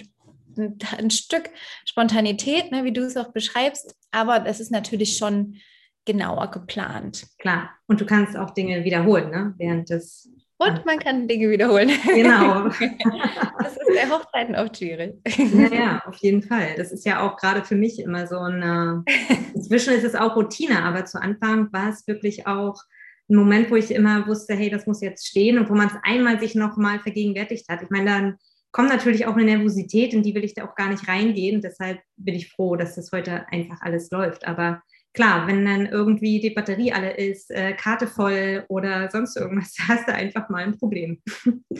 ein, 0.56 0.78
ein 0.96 1.10
Stück 1.10 1.50
Spontanität, 1.84 2.72
ne, 2.72 2.84
wie 2.84 2.92
du 2.92 3.02
es 3.02 3.16
auch 3.16 3.32
beschreibst, 3.32 3.94
aber 4.10 4.40
das 4.40 4.60
ist 4.60 4.70
natürlich 4.70 5.16
schon 5.16 5.56
genauer 6.04 6.50
geplant. 6.50 7.26
Klar, 7.38 7.70
und 7.86 8.00
du 8.00 8.06
kannst 8.06 8.36
auch 8.36 8.50
Dinge 8.50 8.84
wiederholen, 8.84 9.30
ne? 9.30 9.54
während 9.58 9.90
des 9.90 10.28
und 10.68 10.86
man 10.86 11.00
kann 11.00 11.26
Dinge 11.26 11.50
wiederholen. 11.50 11.90
Genau. 12.04 12.68
das 13.58 13.76
ist 13.76 13.88
bei 13.88 14.08
Hochzeiten 14.08 14.54
oft 14.54 14.76
schwierig. 14.76 15.14
Ja, 15.36 15.74
ja, 15.74 16.02
auf 16.06 16.14
jeden 16.18 16.42
Fall. 16.42 16.74
Das 16.76 16.92
ist 16.92 17.04
ja 17.04 17.20
auch 17.20 17.36
gerade 17.36 17.64
für 17.64 17.74
mich 17.74 17.98
immer 17.98 18.28
so 18.28 18.38
eine. 18.38 19.02
Inzwischen 19.54 19.92
ist 19.92 20.04
es 20.04 20.14
auch 20.14 20.36
Routine, 20.36 20.84
aber 20.84 21.04
zu 21.04 21.20
Anfang 21.20 21.72
war 21.72 21.88
es 21.88 22.06
wirklich 22.06 22.46
auch 22.46 22.80
ein 23.28 23.36
Moment, 23.36 23.72
wo 23.72 23.76
ich 23.76 23.90
immer 23.90 24.26
wusste, 24.28 24.54
hey, 24.54 24.70
das 24.70 24.86
muss 24.86 25.00
jetzt 25.00 25.26
stehen 25.26 25.58
und 25.58 25.68
wo 25.68 25.74
man 25.74 25.88
es 25.88 25.94
einmal 26.04 26.38
sich 26.38 26.54
nochmal 26.54 27.00
vergegenwärtigt 27.00 27.68
hat. 27.68 27.82
Ich 27.82 27.90
meine, 27.90 28.10
dann 28.10 28.36
kommt 28.70 28.88
natürlich 28.88 29.26
auch 29.26 29.34
eine 29.34 29.44
Nervosität, 29.44 30.14
in 30.14 30.22
die 30.22 30.34
will 30.34 30.44
ich 30.44 30.54
da 30.54 30.64
auch 30.64 30.76
gar 30.76 30.88
nicht 30.88 31.08
reingehen. 31.08 31.60
Deshalb 31.60 32.00
bin 32.16 32.34
ich 32.34 32.50
froh, 32.50 32.76
dass 32.76 32.94
das 32.94 33.10
heute 33.10 33.46
einfach 33.50 33.80
alles 33.80 34.10
läuft. 34.10 34.46
Aber 34.46 34.82
klar, 35.12 35.46
wenn 35.46 35.64
dann 35.64 35.86
irgendwie 35.86 36.40
die 36.40 36.50
Batterie 36.50 36.92
alle 36.92 37.12
ist, 37.12 37.50
äh, 37.50 37.74
Karte 37.74 38.06
voll 38.06 38.64
oder 38.68 39.10
sonst 39.10 39.36
irgendwas, 39.36 39.74
hast 39.88 40.08
du 40.08 40.14
einfach 40.14 40.48
mal 40.48 40.64
ein 40.64 40.78
Problem. 40.78 41.22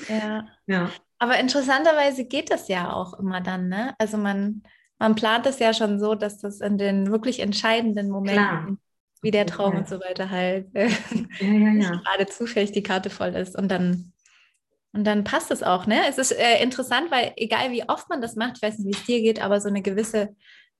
Ja. 0.09 0.47
ja. 0.67 0.91
Aber 1.19 1.39
interessanterweise 1.39 2.25
geht 2.25 2.51
das 2.51 2.69
ja 2.69 2.93
auch 2.93 3.19
immer 3.19 3.41
dann, 3.41 3.69
ne? 3.69 3.95
Also 3.99 4.17
man, 4.17 4.63
man 4.99 5.15
plant 5.15 5.47
es 5.47 5.61
ja 5.61 5.73
schon 5.73 6.01
so, 6.01 6.15
dass 6.15 6.39
das 6.39 6.61
in 6.61 6.79
den 6.79 7.11
wirklich 7.11 7.41
entscheidenden 7.41 8.11
Momenten, 8.11 8.45
klar. 8.45 8.77
wie 9.23 9.31
der 9.31 9.47
Traum 9.47 9.75
ja. 9.75 9.79
und 9.79 9.89
so 9.89 10.01
weiter 10.01 10.31
halt, 10.31 10.75
äh, 10.75 10.91
ja, 11.41 11.91
gerade 11.91 12.27
zufällig 12.27 12.73
die 12.73 12.83
Karte 12.83 13.09
voll 13.09 13.35
ist 13.35 13.57
und 13.57 13.69
dann 13.71 14.13
und 14.95 15.05
dann 15.05 15.25
passt 15.25 15.51
es 15.51 15.63
auch, 15.63 15.87
ne? 15.87 16.03
Es 16.07 16.19
ist 16.19 16.33
äh, 16.33 16.63
interessant, 16.63 17.11
weil 17.11 17.33
egal 17.37 17.71
wie 17.71 17.89
oft 17.89 18.11
man 18.11 18.21
das 18.21 18.37
macht, 18.37 18.57
ich 18.57 18.63
weiß 18.63 18.79
nicht, 18.79 18.87
wie 18.87 19.01
es 19.01 19.07
dir 19.07 19.23
geht, 19.23 19.43
aber 19.43 19.59
so 19.59 19.69
eine 19.69 19.81
gewisse 19.81 20.37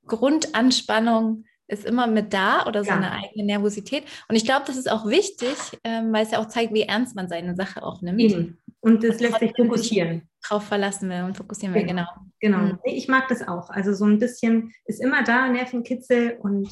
Grundanspannung 0.07 1.45
ist 1.69 1.85
immer 1.85 2.07
mit 2.07 2.33
da 2.33 2.67
oder 2.67 2.85
seine 2.85 3.07
ja. 3.07 3.13
eigene 3.13 3.45
Nervosität. 3.45 4.05
Und 4.29 4.37
ich 4.37 4.45
glaube, 4.45 4.65
das 4.67 4.77
ist 4.77 4.91
auch 4.91 5.07
wichtig, 5.07 5.57
ähm, 5.85 6.13
weil 6.13 6.25
es 6.25 6.33
ja 6.33 6.39
auch 6.39 6.49
zeigt, 6.49 6.75
wie 6.75 6.83
ernst 6.83 7.17
man 7.17 7.29
seine 7.29 7.55
Sache 7.55 7.83
auch 7.83 8.03
nimmt. 8.03 8.21
Eben. 8.21 8.59
Und 8.81 9.05
das 9.05 9.21
lässt 9.21 9.39
sich 9.39 9.53
fokussieren. 9.57 10.29
Drauf 10.43 10.65
verlassen 10.65 11.09
will 11.09 11.23
und 11.23 11.37
fokussieren 11.37 11.75
will, 11.75 11.85
genau. 11.85 12.07
Genau. 12.41 12.59
genau. 12.59 12.73
Mhm. 12.73 12.79
Ich 12.85 13.09
mag 13.09 13.29
das 13.29 13.47
auch. 13.47 13.71
Also 13.71 13.95
so 13.95 14.05
ein 14.05 14.19
bisschen 14.19 14.73
ist 14.87 15.01
immer 15.01 15.23
da, 15.23 15.49
Nervenkitzel 15.49 16.39
und 16.41 16.69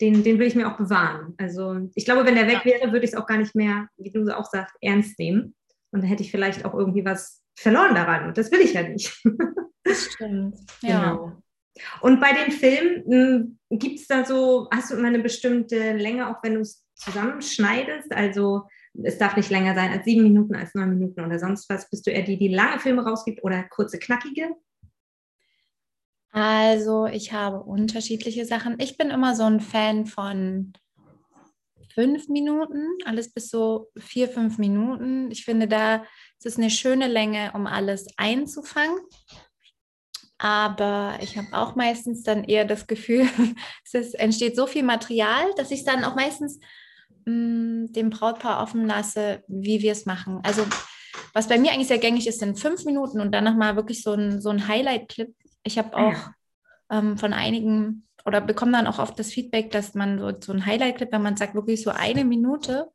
den, 0.00 0.22
den 0.22 0.38
will 0.38 0.46
ich 0.46 0.54
mir 0.54 0.70
auch 0.70 0.76
bewahren. 0.76 1.34
Also 1.38 1.88
ich 1.94 2.04
glaube, 2.04 2.26
wenn 2.26 2.34
der 2.34 2.46
weg 2.46 2.64
wäre, 2.64 2.92
würde 2.92 3.04
ich 3.04 3.12
es 3.12 3.16
auch 3.16 3.26
gar 3.26 3.38
nicht 3.38 3.54
mehr, 3.54 3.88
wie 3.96 4.10
du 4.10 4.26
auch 4.36 4.44
sagst, 4.44 4.74
ernst 4.80 5.18
nehmen. 5.18 5.54
Und 5.90 6.02
dann 6.02 6.08
hätte 6.08 6.22
ich 6.22 6.30
vielleicht 6.30 6.64
auch 6.64 6.74
irgendwie 6.74 7.04
was 7.04 7.42
verloren 7.56 7.94
daran. 7.94 8.28
Und 8.28 8.36
das 8.36 8.50
will 8.50 8.60
ich 8.60 8.74
ja 8.74 8.82
nicht. 8.82 9.22
Das 9.84 10.04
stimmt. 10.04 10.56
Ja. 10.82 11.12
Genau. 11.12 11.32
Und 12.00 12.20
bei 12.20 12.32
den 12.32 12.52
Filmen 12.52 13.04
hm, 13.06 13.58
gibt 13.78 14.00
es 14.00 14.06
da 14.06 14.24
so, 14.24 14.68
hast 14.70 14.90
du 14.90 14.96
immer 14.96 15.08
eine 15.08 15.20
bestimmte 15.20 15.92
Länge, 15.92 16.28
auch 16.28 16.42
wenn 16.42 16.54
du 16.54 16.60
es 16.60 16.84
zusammenschneidest? 16.94 18.12
Also 18.12 18.62
es 19.02 19.18
darf 19.18 19.36
nicht 19.36 19.50
länger 19.50 19.74
sein 19.74 19.90
als 19.90 20.04
sieben 20.04 20.22
Minuten, 20.22 20.54
als 20.54 20.74
neun 20.74 20.90
Minuten 20.90 21.20
oder 21.20 21.38
sonst 21.38 21.68
was. 21.68 21.90
Bist 21.90 22.06
du 22.06 22.10
eher 22.10 22.22
die, 22.22 22.38
die 22.38 22.48
lange 22.48 22.78
Filme 22.78 23.04
rausgibt 23.04 23.42
oder 23.42 23.64
kurze, 23.64 23.98
knackige? 23.98 24.50
Also 26.30 27.06
ich 27.06 27.32
habe 27.32 27.60
unterschiedliche 27.60 28.44
Sachen. 28.44 28.76
Ich 28.80 28.96
bin 28.96 29.10
immer 29.10 29.36
so 29.36 29.44
ein 29.44 29.60
Fan 29.60 30.06
von 30.06 30.72
fünf 31.94 32.28
Minuten, 32.28 32.88
alles 33.04 33.32
bis 33.32 33.50
so 33.50 33.88
vier, 33.96 34.28
fünf 34.28 34.58
Minuten. 34.58 35.30
Ich 35.30 35.44
finde, 35.44 35.68
da 35.68 36.02
ist 36.38 36.46
es 36.46 36.58
eine 36.58 36.70
schöne 36.70 37.06
Länge, 37.06 37.52
um 37.54 37.66
alles 37.66 38.06
einzufangen. 38.16 38.98
Aber 40.38 41.18
ich 41.20 41.38
habe 41.38 41.48
auch 41.52 41.76
meistens 41.76 42.22
dann 42.22 42.44
eher 42.44 42.64
das 42.64 42.86
Gefühl, 42.86 43.28
es 43.84 43.94
ist, 43.94 44.14
entsteht 44.14 44.56
so 44.56 44.66
viel 44.66 44.82
Material, 44.82 45.46
dass 45.56 45.70
ich 45.70 45.80
es 45.80 45.84
dann 45.84 46.04
auch 46.04 46.16
meistens 46.16 46.58
mh, 47.26 47.32
mm, 47.34 47.92
dem 47.92 48.10
Brautpaar 48.10 48.62
offen 48.62 48.86
lasse, 48.86 49.42
wie 49.46 49.82
wir 49.82 49.92
es 49.92 50.06
machen. 50.06 50.40
Also 50.42 50.66
was 51.32 51.48
bei 51.48 51.58
mir 51.58 51.72
eigentlich 51.72 51.88
sehr 51.88 51.98
gängig 51.98 52.26
ist, 52.26 52.40
sind 52.40 52.58
fünf 52.58 52.84
Minuten 52.84 53.20
und 53.20 53.32
dann 53.32 53.44
nochmal 53.44 53.76
wirklich 53.76 54.02
so 54.02 54.12
ein, 54.12 54.40
so 54.40 54.50
ein 54.50 54.66
Highlight-Clip. 54.66 55.34
Ich 55.62 55.78
habe 55.78 55.96
ah, 55.96 56.08
auch 56.08 56.12
ja. 56.12 56.34
ähm, 56.90 57.18
von 57.18 57.32
einigen 57.32 58.06
oder 58.24 58.40
bekomme 58.40 58.72
dann 58.72 58.86
auch 58.86 58.98
oft 58.98 59.18
das 59.18 59.30
Feedback, 59.32 59.70
dass 59.70 59.94
man 59.94 60.18
so, 60.18 60.32
so 60.40 60.52
ein 60.52 60.64
Highlight-Clip, 60.64 61.12
wenn 61.12 61.22
man 61.22 61.36
sagt, 61.36 61.54
wirklich 61.54 61.82
so 61.82 61.90
eine 61.90 62.24
Minute, 62.24 62.88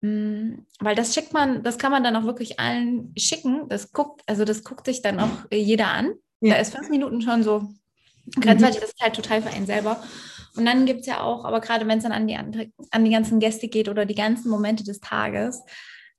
mh, 0.00 0.10
mm, 0.10 0.66
weil 0.80 0.94
das 0.94 1.14
schickt 1.14 1.32
man, 1.32 1.62
das 1.62 1.78
kann 1.78 1.92
man 1.92 2.02
dann 2.02 2.16
auch 2.16 2.24
wirklich 2.24 2.58
allen 2.58 3.12
schicken. 3.16 3.68
Das 3.68 3.92
guckt, 3.92 4.22
also 4.26 4.44
das 4.44 4.64
guckt 4.64 4.86
sich 4.86 5.02
dann 5.02 5.20
auch 5.20 5.46
jeder 5.52 5.88
an. 5.88 6.14
Ja. 6.40 6.54
Da 6.54 6.60
ist 6.60 6.74
fünf 6.74 6.88
Minuten 6.90 7.22
schon 7.22 7.42
so 7.42 7.68
grenzwertig, 8.34 8.78
mhm. 8.78 8.80
das 8.82 8.90
ist 8.90 9.00
halt 9.00 9.16
total 9.16 9.42
für 9.42 9.50
einen 9.50 9.66
selber. 9.66 10.02
Und 10.56 10.64
dann 10.64 10.86
gibt 10.86 11.00
es 11.00 11.06
ja 11.06 11.20
auch, 11.20 11.44
aber 11.44 11.60
gerade 11.60 11.86
wenn 11.86 11.98
es 11.98 12.04
dann 12.04 12.12
an 12.12 12.26
die, 12.26 12.36
an 12.36 13.04
die 13.04 13.10
ganzen 13.10 13.40
Gäste 13.40 13.68
geht 13.68 13.88
oder 13.88 14.06
die 14.06 14.14
ganzen 14.14 14.50
Momente 14.50 14.84
des 14.84 15.00
Tages, 15.00 15.62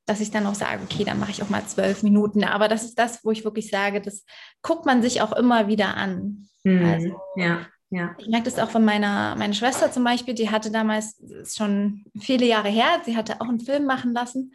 dass 0.05 0.21
ich 0.21 0.31
dann 0.31 0.45
auch 0.45 0.55
sage, 0.55 0.81
okay, 0.83 1.03
dann 1.03 1.19
mache 1.19 1.31
ich 1.31 1.43
auch 1.43 1.49
mal 1.49 1.65
zwölf 1.65 2.03
Minuten. 2.03 2.43
Aber 2.43 2.67
das 2.67 2.83
ist 2.83 2.97
das, 2.97 3.25
wo 3.25 3.31
ich 3.31 3.43
wirklich 3.43 3.69
sage, 3.69 3.99
das 3.99 4.25
guckt 4.61 4.85
man 4.85 5.01
sich 5.01 5.21
auch 5.21 5.33
immer 5.33 5.67
wieder 5.67 5.97
an. 5.97 6.47
Mhm. 6.63 6.85
Also, 6.85 7.21
ja. 7.35 7.65
Ja. 7.89 8.15
Ich 8.17 8.27
merke 8.27 8.45
das 8.45 8.59
auch 8.59 8.69
von 8.69 8.83
meiner, 8.83 9.35
meiner 9.37 9.53
Schwester 9.53 9.91
zum 9.91 10.03
Beispiel, 10.03 10.33
die 10.33 10.49
hatte 10.49 10.71
damals, 10.71 11.21
schon 11.45 12.03
viele 12.19 12.45
Jahre 12.45 12.67
her, 12.67 13.01
sie 13.05 13.15
hatte 13.15 13.39
auch 13.39 13.47
einen 13.47 13.61
Film 13.61 13.85
machen 13.85 14.13
lassen, 14.13 14.53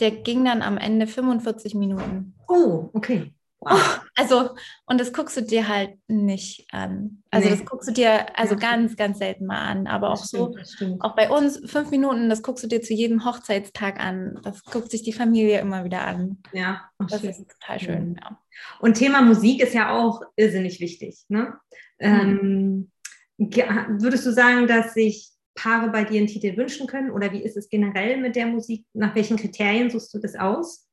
der 0.00 0.10
ging 0.10 0.44
dann 0.44 0.60
am 0.60 0.76
Ende 0.76 1.06
45 1.06 1.74
Minuten. 1.74 2.34
Oh, 2.46 2.90
okay. 2.92 3.32
Also, 4.16 4.50
und 4.86 5.00
das 5.00 5.12
guckst 5.12 5.36
du 5.36 5.40
dir 5.40 5.66
halt 5.66 5.98
nicht 6.06 6.68
an. 6.70 7.24
Also, 7.32 7.48
nee. 7.48 7.56
das 7.56 7.64
guckst 7.64 7.88
du 7.88 7.92
dir 7.92 8.38
also 8.38 8.54
ja. 8.54 8.60
ganz, 8.60 8.94
ganz 8.94 9.18
selten 9.18 9.44
mal 9.46 9.58
an. 9.58 9.88
Aber 9.88 10.10
auch 10.10 10.24
stimmt, 10.24 10.64
so, 10.64 10.98
auch 11.00 11.16
bei 11.16 11.28
uns, 11.28 11.60
fünf 11.68 11.90
Minuten, 11.90 12.28
das 12.28 12.42
guckst 12.42 12.62
du 12.62 12.68
dir 12.68 12.80
zu 12.80 12.94
jedem 12.94 13.24
Hochzeitstag 13.24 13.98
an. 13.98 14.38
Das 14.44 14.62
guckt 14.62 14.92
sich 14.92 15.02
die 15.02 15.12
Familie 15.12 15.58
immer 15.58 15.84
wieder 15.84 16.02
an. 16.06 16.38
Ja, 16.52 16.88
Ach, 16.98 17.08
das 17.08 17.22
schön. 17.22 17.30
ist 17.30 17.50
total 17.58 17.80
schön. 17.80 18.20
Ja. 18.22 18.38
Und 18.78 18.94
Thema 18.94 19.20
Musik 19.20 19.60
ist 19.60 19.74
ja 19.74 19.98
auch 19.98 20.22
irrsinnig 20.36 20.78
wichtig. 20.78 21.24
Ne? 21.26 21.54
Mhm. 21.98 22.90
Ähm, 23.36 24.00
würdest 24.00 24.26
du 24.26 24.32
sagen, 24.32 24.68
dass 24.68 24.94
sich 24.94 25.32
Paare 25.54 25.90
bei 25.90 26.04
dir 26.04 26.18
einen 26.18 26.26
Titel 26.26 26.56
wünschen 26.56 26.86
können? 26.86 27.10
Oder 27.10 27.32
wie 27.32 27.42
ist 27.42 27.56
es 27.56 27.68
generell 27.68 28.16
mit 28.18 28.36
der 28.36 28.46
Musik? 28.46 28.86
Nach 28.92 29.14
welchen 29.14 29.36
Kriterien 29.36 29.90
suchst 29.90 30.12
du 30.14 30.18
das 30.18 30.34
aus? 30.36 30.88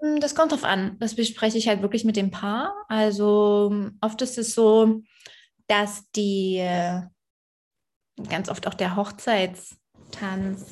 Hm, 0.00 0.20
das 0.20 0.34
kommt 0.34 0.52
drauf 0.52 0.64
an. 0.64 0.96
Das 0.98 1.14
bespreche 1.14 1.58
ich 1.58 1.68
halt 1.68 1.82
wirklich 1.82 2.04
mit 2.04 2.16
dem 2.16 2.30
Paar. 2.30 2.74
Also 2.88 3.90
oft 4.00 4.22
ist 4.22 4.38
es 4.38 4.54
so, 4.54 5.02
dass 5.66 6.10
die 6.12 6.64
ganz 8.28 8.48
oft 8.48 8.66
auch 8.66 8.74
der 8.74 8.96
Hochzeitstanz, 8.96 10.66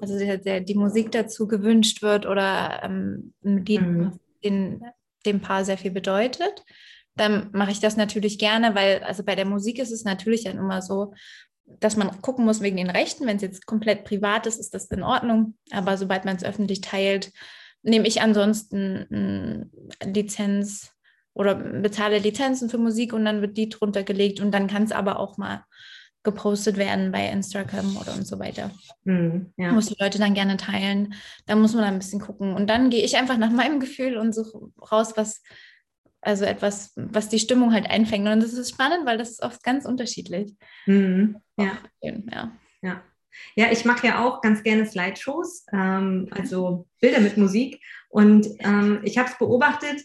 also 0.00 0.18
der, 0.18 0.38
der, 0.38 0.60
die 0.60 0.74
Musik 0.74 1.12
dazu 1.12 1.46
gewünscht 1.46 2.02
wird 2.02 2.26
oder 2.26 2.82
ähm, 2.82 3.32
die 3.42 3.78
mhm. 3.78 4.18
den, 4.44 4.82
dem 5.24 5.40
Paar 5.40 5.64
sehr 5.64 5.78
viel 5.78 5.90
bedeutet. 5.90 6.64
Dann 7.14 7.48
mache 7.52 7.70
ich 7.70 7.80
das 7.80 7.96
natürlich 7.96 8.38
gerne, 8.38 8.74
weil 8.74 9.02
also 9.02 9.24
bei 9.24 9.34
der 9.34 9.46
Musik 9.46 9.78
ist 9.78 9.90
es 9.90 10.04
natürlich 10.04 10.44
dann 10.44 10.58
immer 10.58 10.82
so, 10.82 11.14
dass 11.64 11.96
man 11.96 12.20
gucken 12.20 12.44
muss 12.44 12.60
wegen 12.60 12.76
den 12.76 12.90
Rechten. 12.90 13.26
Wenn 13.26 13.36
es 13.36 13.42
jetzt 13.42 13.66
komplett 13.66 14.04
privat 14.04 14.46
ist, 14.46 14.58
ist 14.58 14.74
das 14.74 14.90
in 14.90 15.02
Ordnung. 15.02 15.56
Aber 15.70 15.96
sobald 15.96 16.24
man 16.26 16.36
es 16.36 16.44
öffentlich 16.44 16.82
teilt, 16.82 17.32
nehme 17.86 18.06
ich 18.06 18.20
ansonsten 18.20 19.70
Lizenz 20.04 20.92
oder 21.32 21.54
bezahle 21.54 22.18
Lizenzen 22.18 22.68
für 22.68 22.78
Musik 22.78 23.12
und 23.12 23.24
dann 23.24 23.40
wird 23.40 23.56
die 23.56 23.68
drunter 23.68 24.02
gelegt 24.02 24.40
und 24.40 24.52
dann 24.52 24.66
kann 24.66 24.82
es 24.82 24.92
aber 24.92 25.20
auch 25.20 25.38
mal 25.38 25.64
gepostet 26.24 26.76
werden 26.76 27.12
bei 27.12 27.28
Instagram 27.28 27.96
oder 27.96 28.12
und 28.14 28.26
so 28.26 28.40
weiter. 28.40 28.72
Mhm, 29.04 29.52
ja. 29.56 29.70
Muss 29.70 29.86
die 29.86 29.96
Leute 29.98 30.18
dann 30.18 30.34
gerne 30.34 30.56
teilen. 30.56 31.14
Da 31.46 31.54
muss 31.54 31.72
man 31.72 31.84
ein 31.84 31.98
bisschen 31.98 32.20
gucken. 32.20 32.54
Und 32.54 32.68
dann 32.68 32.90
gehe 32.90 33.04
ich 33.04 33.16
einfach 33.16 33.38
nach 33.38 33.50
meinem 33.50 33.78
Gefühl 33.78 34.16
und 34.16 34.34
suche 34.34 34.58
raus, 34.90 35.12
was, 35.14 35.44
also 36.20 36.44
etwas, 36.44 36.92
was 36.96 37.28
die 37.28 37.38
Stimmung 37.38 37.72
halt 37.72 37.88
einfängt. 37.88 38.26
Und 38.26 38.42
das 38.42 38.54
ist 38.54 38.70
spannend, 38.70 39.06
weil 39.06 39.18
das 39.18 39.30
ist 39.30 39.42
oft 39.42 39.62
ganz 39.62 39.84
unterschiedlich. 39.84 40.52
Mhm, 40.86 41.36
ja. 41.56 41.78
ja. 42.00 42.52
ja. 42.82 43.02
Ja, 43.54 43.70
ich 43.70 43.84
mache 43.84 44.06
ja 44.06 44.24
auch 44.24 44.40
ganz 44.40 44.62
gerne 44.62 44.86
Slideshows, 44.86 45.64
ähm, 45.72 46.28
also 46.30 46.86
Bilder 47.00 47.20
mit 47.20 47.36
Musik. 47.36 47.80
Und 48.08 48.46
ähm, 48.60 49.00
ich 49.02 49.18
habe 49.18 49.28
es 49.28 49.38
beobachtet, 49.38 50.02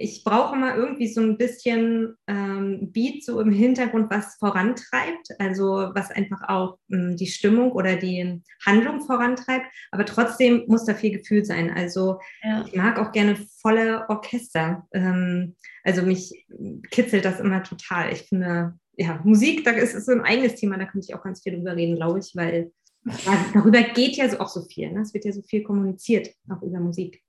ich 0.00 0.22
brauche 0.24 0.56
mal 0.56 0.76
irgendwie 0.76 1.08
so 1.08 1.20
ein 1.20 1.36
bisschen 1.36 2.16
ähm, 2.26 2.92
Beat 2.92 3.24
so 3.24 3.40
im 3.40 3.50
Hintergrund, 3.50 4.10
was 4.10 4.36
vorantreibt, 4.36 5.28
also 5.38 5.90
was 5.92 6.10
einfach 6.10 6.48
auch 6.48 6.78
ähm, 6.90 7.16
die 7.16 7.26
Stimmung 7.26 7.72
oder 7.72 7.96
die 7.96 8.42
Handlung 8.64 9.00
vorantreibt, 9.00 9.66
aber 9.90 10.04
trotzdem 10.04 10.64
muss 10.66 10.84
da 10.84 10.94
viel 10.94 11.18
Gefühl 11.18 11.44
sein. 11.44 11.70
Also 11.74 12.20
ja. 12.42 12.64
ich 12.66 12.74
mag 12.74 12.98
auch 12.98 13.12
gerne 13.12 13.36
volle 13.60 14.08
Orchester. 14.08 14.86
Ähm, 14.92 15.56
also 15.84 16.02
mich 16.02 16.46
kitzelt 16.90 17.24
das 17.24 17.40
immer 17.40 17.62
total. 17.62 18.12
Ich 18.12 18.22
finde, 18.22 18.78
ja, 18.98 19.20
Musik, 19.22 19.64
da 19.64 19.70
ist, 19.70 19.94
ist 19.94 20.06
so 20.06 20.12
ein 20.12 20.22
eigenes 20.22 20.56
Thema, 20.56 20.76
da 20.76 20.84
könnte 20.84 21.06
ich 21.08 21.14
auch 21.14 21.22
ganz 21.22 21.40
viel 21.40 21.54
drüber 21.54 21.76
reden, 21.76 21.96
glaube 21.96 22.18
ich, 22.18 22.34
weil 22.34 22.72
ja, 23.04 23.44
darüber 23.54 23.80
geht 23.82 24.16
ja 24.16 24.28
so, 24.28 24.40
auch 24.40 24.48
so 24.48 24.62
viel. 24.62 24.90
Ne? 24.90 25.02
Es 25.02 25.14
wird 25.14 25.24
ja 25.24 25.32
so 25.32 25.40
viel 25.42 25.62
kommuniziert, 25.62 26.34
auch 26.50 26.60
über 26.62 26.80
Musik. 26.80 27.22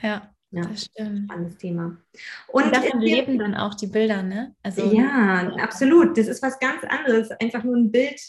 Ja, 0.00 0.34
ja, 0.50 0.62
das 0.62 0.86
stimmt. 0.86 1.24
Spannendes 1.24 1.58
Thema. 1.58 1.98
Und, 2.48 2.64
Und 2.64 2.74
davon 2.74 3.00
leben 3.00 3.38
dann 3.38 3.54
auch 3.54 3.74
die 3.74 3.86
Bilder, 3.86 4.22
ne? 4.22 4.56
Also, 4.62 4.90
ja, 4.92 5.52
absolut. 5.58 6.16
Das 6.16 6.26
ist 6.26 6.42
was 6.42 6.58
ganz 6.58 6.82
anderes. 6.84 7.30
Einfach 7.32 7.62
nur 7.62 7.76
ein 7.76 7.92
Bild 7.92 8.20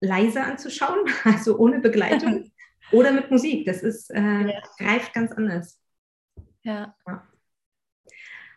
leise 0.00 0.42
anzuschauen, 0.42 0.98
also 1.24 1.56
ohne 1.58 1.78
Begleitung 1.78 2.50
oder 2.92 3.12
mit 3.12 3.30
Musik. 3.30 3.64
Das 3.66 3.82
ist, 3.82 4.10
äh, 4.10 4.48
ja. 4.48 4.62
greift 4.78 5.14
ganz 5.14 5.32
anders. 5.32 5.80
ja. 6.62 6.94
ja. 7.06 7.22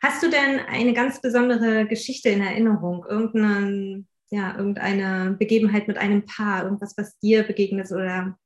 Hast 0.01 0.24
du 0.24 0.29
denn 0.29 0.60
eine 0.60 0.94
ganz 0.94 1.20
besondere 1.20 1.86
Geschichte 1.86 2.29
in 2.29 2.41
Erinnerung? 2.41 3.06
Irgendeine, 3.08 4.06
ja, 4.29 4.56
irgendeine 4.56 5.36
Begebenheit 5.38 5.88
mit 5.89 5.98
einem 5.98 6.25
Paar, 6.25 6.63
irgendwas, 6.63 6.98
was 6.98 7.20
dir 7.20 7.44
begegnet 7.44 7.86
ist 7.86 7.91
oder 7.91 8.38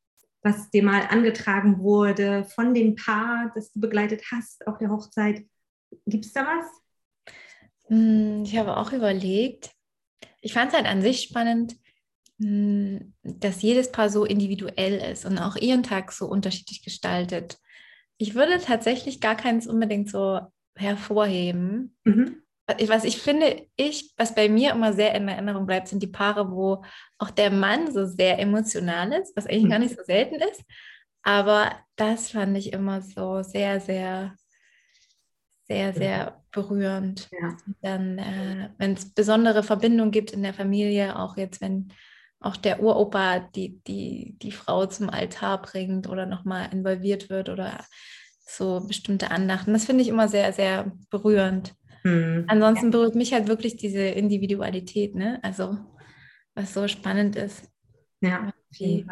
was 0.42 0.72
dir 0.72 0.84
mal 0.84 1.08
angetragen 1.10 1.80
wurde 1.80 2.46
von 2.46 2.74
dem 2.74 2.96
Paar, 2.96 3.52
das 3.54 3.72
du 3.72 3.80
begleitet 3.80 4.24
hast 4.32 4.66
auf 4.66 4.78
der 4.80 4.90
Hochzeit? 4.90 5.46
Gibt 6.08 6.26
es 6.26 6.34
da 6.34 6.46
was? 6.46 6.66
Hm, 7.88 8.44
ich 8.44 8.58
habe 8.58 8.76
auch 8.78 8.92
überlegt. 8.92 9.72
Ich 10.42 10.54
fand 10.54 10.72
es 10.72 10.76
halt 10.76 10.88
an 10.88 11.04
sich 11.04 11.22
spannend, 11.22 11.76
hm, 12.40 13.14
dass 13.22 13.62
jedes 13.62 13.92
Paar 13.92 14.10
so 14.10 14.26
individuell 14.26 14.96
ist 15.12 15.26
und 15.26 15.38
auch 15.38 15.56
ihren 15.56 15.84
Tag 15.84 16.12
so 16.12 16.26
unterschiedlich 16.26 16.84
gestaltet. 16.84 17.60
Ich 18.18 18.34
würde 18.34 18.60
tatsächlich 18.60 19.22
gar 19.22 19.36
keins 19.36 19.68
unbedingt 19.68 20.10
so 20.10 20.40
hervorheben. 20.76 21.96
Mhm. 22.04 22.44
Was 22.88 23.04
ich 23.04 23.18
finde, 23.18 23.68
ich, 23.76 24.14
was 24.16 24.36
bei 24.36 24.48
mir 24.48 24.72
immer 24.72 24.94
sehr 24.94 25.14
in 25.16 25.28
Erinnerung 25.28 25.66
bleibt, 25.66 25.90
sind 25.90 26.02
die 26.02 26.08
Paare, 26.08 26.50
wo 26.50 26.84
auch 27.18 27.30
der 27.30 27.52
Mann 27.52 27.92
so 27.92 28.06
sehr 28.06 28.40
emotional 28.40 29.12
ist, 29.12 29.36
was 29.36 29.46
eigentlich 29.46 29.66
mhm. 29.66 29.70
gar 29.70 29.80
nicht 29.80 29.96
so 29.98 30.04
selten 30.04 30.36
ist. 30.36 30.64
Aber 31.24 31.72
das 31.96 32.32
fand 32.32 32.58
ich 32.58 32.72
immer 32.72 33.02
so 33.02 33.44
sehr, 33.44 33.82
sehr, 33.82 34.36
sehr, 35.68 35.94
sehr 35.94 36.44
berührend. 36.52 37.30
Ja. 37.32 37.58
Dann, 37.82 38.18
äh, 38.18 38.70
wenn 38.78 38.94
es 38.94 39.14
besondere 39.14 39.64
Verbindungen 39.64 40.12
gibt 40.12 40.32
in 40.32 40.44
der 40.44 40.54
Familie, 40.54 41.20
auch 41.20 41.36
jetzt, 41.38 41.60
wenn 41.62 41.92
auch 42.40 42.58
der 42.58 42.82
Uropa 42.82 43.40
die, 43.40 43.82
die, 43.88 44.38
die 44.42 44.52
Frau 44.52 44.86
zum 44.86 45.10
Altar 45.10 45.62
bringt 45.62 46.08
oder 46.08 46.26
nochmal 46.26 46.70
involviert 46.72 47.30
wird 47.30 47.50
oder 47.50 47.86
so 48.46 48.86
bestimmte 48.88 49.32
Andachten. 49.32 49.74
Das 49.74 49.86
finde 49.86 50.04
ich 50.04 50.10
immer 50.10 50.28
sehr, 50.28 50.54
sehr 50.54 50.92
berührend. 51.10 51.76
Hm. 52.04 52.46
Ansonsten 52.48 52.92
berührt 52.92 53.16
mich 53.16 53.34
halt 53.34 53.48
wirklich 53.48 53.78
diese 53.78 54.02
Individualität, 54.02 55.16
ne? 55.16 55.40
Also, 55.42 55.78
was 56.54 56.74
so 56.74 56.88
spannend 56.88 57.36
ist. 57.36 57.72
Ja, 58.22 58.54
wie 58.72 59.06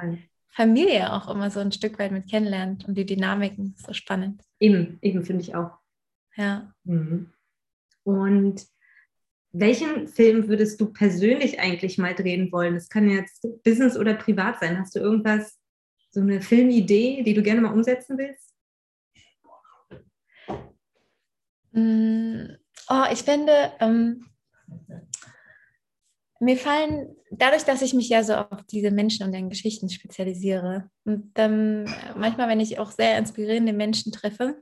Familie 0.53 1.13
auch 1.13 1.33
immer 1.33 1.49
so 1.49 1.61
ein 1.61 1.71
Stück 1.71 1.97
weit 1.97 2.11
mit 2.11 2.29
kennenlernt 2.29 2.85
und 2.85 2.95
die 2.95 3.05
Dynamiken 3.05 3.75
so 3.77 3.93
spannend. 3.93 4.41
Eben, 4.59 4.99
eben 5.01 5.23
finde 5.23 5.43
ich 5.43 5.55
auch. 5.55 5.71
Ja. 6.35 6.73
Mhm. 6.83 7.31
Und 8.03 8.65
welchen 9.53 10.07
Film 10.07 10.47
würdest 10.47 10.79
du 10.79 10.91
persönlich 10.91 11.59
eigentlich 11.59 11.97
mal 11.97 12.15
drehen 12.15 12.51
wollen? 12.51 12.73
Das 12.73 12.89
kann 12.89 13.09
jetzt 13.09 13.45
Business 13.63 13.97
oder 13.97 14.13
privat 14.13 14.59
sein. 14.59 14.79
Hast 14.79 14.95
du 14.95 14.99
irgendwas, 14.99 15.57
so 16.09 16.19
eine 16.19 16.41
Filmidee, 16.41 17.23
die 17.23 17.33
du 17.33 17.41
gerne 17.41 17.61
mal 17.61 17.73
umsetzen 17.73 18.17
willst? 18.17 18.53
Mm, 19.89 20.55
oh, 21.73 23.03
ich 23.11 23.23
finde, 23.23 23.71
ähm, 23.79 24.25
mir 26.39 26.57
fallen, 26.57 27.15
dadurch, 27.29 27.63
dass 27.63 27.81
ich 27.81 27.93
mich 27.93 28.09
ja 28.09 28.23
so 28.23 28.33
auf 28.33 28.63
diese 28.71 28.91
Menschen 28.91 29.25
und 29.25 29.31
deren 29.31 29.49
Geschichten 29.49 29.89
spezialisiere 29.89 30.89
und 31.05 31.31
dann 31.35 31.85
manchmal, 32.17 32.49
wenn 32.49 32.59
ich 32.59 32.79
auch 32.79 32.91
sehr 32.91 33.17
inspirierende 33.17 33.73
Menschen 33.73 34.11
treffe, 34.11 34.59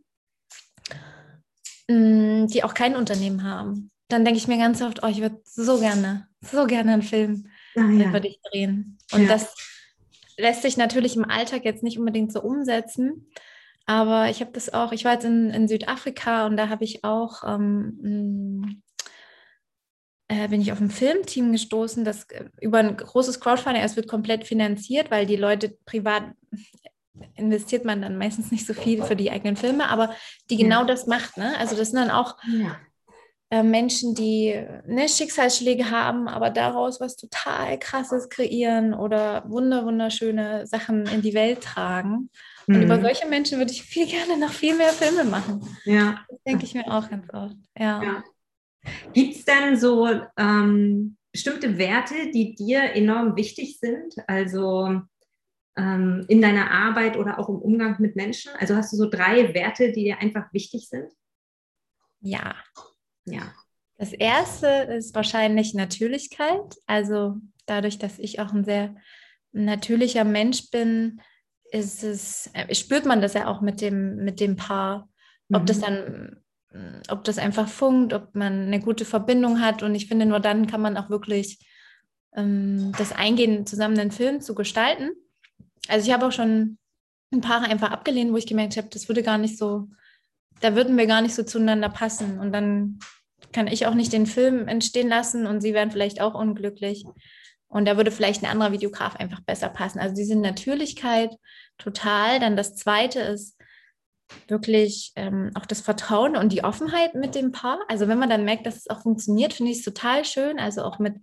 mm, 1.88 2.48
die 2.48 2.64
auch 2.64 2.74
kein 2.74 2.98
Unternehmen 2.98 3.44
haben, 3.44 3.92
dann 4.10 4.26
denke 4.26 4.40
ich 4.40 4.48
mir 4.48 4.58
ganz 4.58 4.82
oft, 4.82 5.04
oh, 5.04 5.08
ich 5.08 5.22
würde 5.22 5.40
so 5.46 5.80
gerne, 5.80 6.28
so 6.42 6.66
gerne 6.66 6.94
einen 6.94 7.02
Film 7.02 7.48
ah, 7.76 7.90
ja. 7.92 8.10
über 8.10 8.20
dich 8.20 8.42
drehen. 8.52 8.98
Und 9.14 9.24
ja. 9.24 9.28
das 9.30 9.56
lässt 10.38 10.64
sich 10.64 10.78
natürlich 10.78 11.16
im 11.16 11.26
Alltag 11.26 11.64
jetzt 11.64 11.84
nicht 11.84 11.98
unbedingt 11.98 12.34
so 12.34 12.42
umsetzen. 12.42 13.30
Aber 13.90 14.30
ich 14.30 14.40
habe 14.40 14.52
das 14.52 14.72
auch, 14.72 14.92
ich 14.92 15.04
war 15.04 15.14
jetzt 15.14 15.26
in, 15.26 15.50
in 15.50 15.68
Südafrika 15.68 16.46
und 16.46 16.58
da 16.58 16.70
habe 16.70 16.84
ich 16.84 17.04
auch, 17.04 17.44
ähm, 17.44 18.84
äh, 20.28 20.48
bin 20.48 20.62
ich 20.62 20.72
auf 20.72 20.80
ein 20.80 20.92
Filmteam 20.92 21.52
gestoßen, 21.52 22.06
das 22.06 22.26
äh, 22.26 22.46
über 22.62 22.78
ein 22.78 22.96
großes 22.96 23.40
Crowdfunding, 23.40 23.82
es 23.82 23.96
wird 23.96 24.08
komplett 24.08 24.46
finanziert, 24.46 25.10
weil 25.10 25.26
die 25.26 25.38
Leute 25.38 25.76
privat 25.86 26.22
investiert 27.34 27.84
man 27.84 28.04
dann 28.04 28.20
meistens 28.20 28.52
nicht 28.52 28.68
so 28.68 28.76
viel 28.76 29.02
für 29.02 29.16
die 29.16 29.32
eigenen 29.32 29.58
Filme, 29.58 29.90
aber 29.90 30.14
die 30.52 30.58
genau 30.58 30.82
ja. 30.82 30.86
das 30.86 31.08
macht. 31.08 31.38
Ne? 31.38 31.58
Also 31.58 31.76
das 31.76 31.90
sind 31.90 31.98
dann 31.98 32.12
auch 32.12 32.38
ja. 32.46 32.78
Äh, 33.50 33.64
Menschen, 33.64 34.14
die 34.14 34.54
ne, 34.86 35.10
Schicksalsschläge 35.10 35.90
haben, 35.90 36.28
aber 36.28 36.52
daraus 36.52 37.02
was 37.02 37.16
total 37.16 37.80
Krasses 37.80 38.30
kreieren 38.30 38.94
oder 38.94 39.46
wunder 39.48 39.84
wunderschöne 39.84 40.68
Sachen 40.68 41.08
in 41.08 41.24
die 41.24 41.34
Welt 41.34 41.62
tragen. 41.62 42.30
Und 42.70 42.78
mhm. 42.78 42.84
über 42.84 43.02
solche 43.02 43.28
Menschen 43.28 43.58
würde 43.58 43.72
ich 43.72 43.82
viel 43.82 44.06
gerne 44.08 44.38
noch 44.38 44.52
viel 44.52 44.78
mehr 44.78 44.94
Filme 44.94 45.24
machen. 45.24 45.68
Ja. 45.86 46.24
Das 46.30 46.40
denke 46.46 46.66
ich 46.66 46.76
mir 46.76 46.86
auch 46.86 47.10
ganz 47.10 47.26
oft. 47.34 47.56
Ja. 47.76 48.04
ja. 48.04 48.24
Gibt 49.12 49.36
es 49.38 49.46
denn 49.46 49.76
so 49.76 50.08
ähm, 50.38 51.18
bestimmte 51.32 51.80
Werte, 51.80 52.30
die 52.32 52.54
dir 52.54 52.94
enorm 52.94 53.36
wichtig 53.36 53.80
sind? 53.80 54.14
Also 54.28 55.02
ähm, 55.76 56.26
in 56.28 56.44
deiner 56.44 56.70
Arbeit 56.70 57.18
oder 57.18 57.40
auch 57.40 57.50
im 57.50 57.58
Umgang 57.58 57.96
mit 58.00 58.16
Menschen? 58.16 58.52
Also 58.60 58.76
hast 58.76 58.94
du 58.94 58.98
so 58.98 59.10
drei 59.10 59.52
Werte, 59.56 59.92
die 59.92 60.04
dir 60.04 60.20
einfach 60.20 60.54
wichtig 60.54 60.90
sind? 60.90 61.12
Ja, 62.22 62.56
ja. 63.26 63.52
Das 63.98 64.14
erste 64.14 64.68
ist 64.68 65.16
wahrscheinlich 65.16 65.74
Natürlichkeit. 65.74 66.76
Also 66.86 67.38
dadurch, 67.66 67.98
dass 67.98 68.20
ich 68.20 68.40
auch 68.40 68.54
ein 68.54 68.64
sehr 68.64 68.96
natürlicher 69.54 70.24
Mensch 70.24 70.70
bin, 70.70 71.20
ist 71.72 72.04
es, 72.04 72.50
äh, 72.54 72.74
spürt 72.74 73.06
man 73.06 73.22
das 73.22 73.34
ja 73.34 73.48
auch 73.48 73.62
mit 73.62 73.82
dem, 73.82 74.18
mit 74.18 74.40
dem 74.40 74.56
Paar. 74.56 75.10
Ob 75.52 75.64
mhm. 75.64 75.66
das 75.66 75.80
dann, 75.80 76.38
ob 77.10 77.24
das 77.24 77.38
einfach 77.38 77.68
funkt, 77.68 78.14
ob 78.14 78.36
man 78.36 78.68
eine 78.68 78.80
gute 78.80 79.06
Verbindung 79.06 79.62
hat. 79.62 79.82
Und 79.84 79.96
ich 79.96 80.08
finde, 80.08 80.26
nur 80.26 80.40
dann 80.40 80.68
kann 80.68 80.82
man 80.82 80.98
auch 80.98 81.10
wirklich 81.10 81.60
ähm, 82.36 82.92
das 82.98 83.12
eingehen, 83.12 83.66
zusammen 83.66 83.98
einen 83.98 84.12
Film 84.12 84.42
zu 84.42 84.56
gestalten. 84.56 85.12
Also 85.88 86.08
ich 86.08 86.14
habe 86.14 86.28
auch 86.28 86.32
schon 86.32 86.78
ein 87.32 87.42
paar 87.42 87.62
einfach 87.62 87.92
abgelehnt, 87.92 88.32
wo 88.32 88.38
ich 88.38 88.48
gemerkt 88.48 88.78
habe, 88.78 88.90
das 88.90 89.08
würde 89.08 89.24
gar 89.24 89.38
nicht 89.38 89.58
so, 89.58 89.88
da 90.62 90.76
würden 90.76 90.98
wir 90.98 91.08
gar 91.08 91.22
nicht 91.22 91.36
so 91.36 91.44
zueinander 91.44 91.90
passen. 91.90 92.40
Und 92.40 92.52
dann 92.52 93.00
kann 93.52 93.68
ich 93.68 93.88
auch 93.88 93.94
nicht 93.94 94.14
den 94.14 94.26
Film 94.26 94.68
entstehen 94.68 95.10
lassen 95.10 95.48
und 95.48 95.62
sie 95.62 95.74
wären 95.74 95.92
vielleicht 95.92 96.22
auch 96.22 96.36
unglücklich. 96.36 97.06
Und 97.70 97.86
da 97.86 97.98
würde 97.98 98.12
vielleicht 98.12 98.44
ein 98.44 98.50
anderer 98.50 98.72
Videograf 98.72 99.16
einfach 99.16 99.42
besser 99.42 99.70
passen. 99.70 100.00
Also 100.00 100.16
diese 100.16 100.36
Natürlichkeit 100.36 101.36
total. 101.78 102.40
Dann 102.40 102.58
das 102.58 102.76
Zweite 102.76 103.20
ist 103.20 103.58
wirklich 104.48 105.12
ähm, 105.16 105.52
auch 105.56 105.66
das 105.66 105.82
Vertrauen 105.82 106.36
und 106.36 106.52
die 106.52 106.64
Offenheit 106.64 107.16
mit 107.16 107.36
dem 107.36 107.52
Paar. 107.52 107.80
Also 107.88 108.08
wenn 108.08 108.20
man 108.20 108.30
dann 108.30 108.46
merkt, 108.46 108.66
dass 108.66 108.78
es 108.78 108.90
auch 108.90 109.02
funktioniert, 109.02 109.54
finde 109.54 109.72
ich 109.72 109.80
es 109.80 109.86
total 109.86 110.26
schön. 110.26 110.60
Also 110.60 110.84
auch 110.84 111.00
mit 111.00 111.16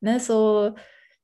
ne, 0.00 0.20
so 0.20 0.74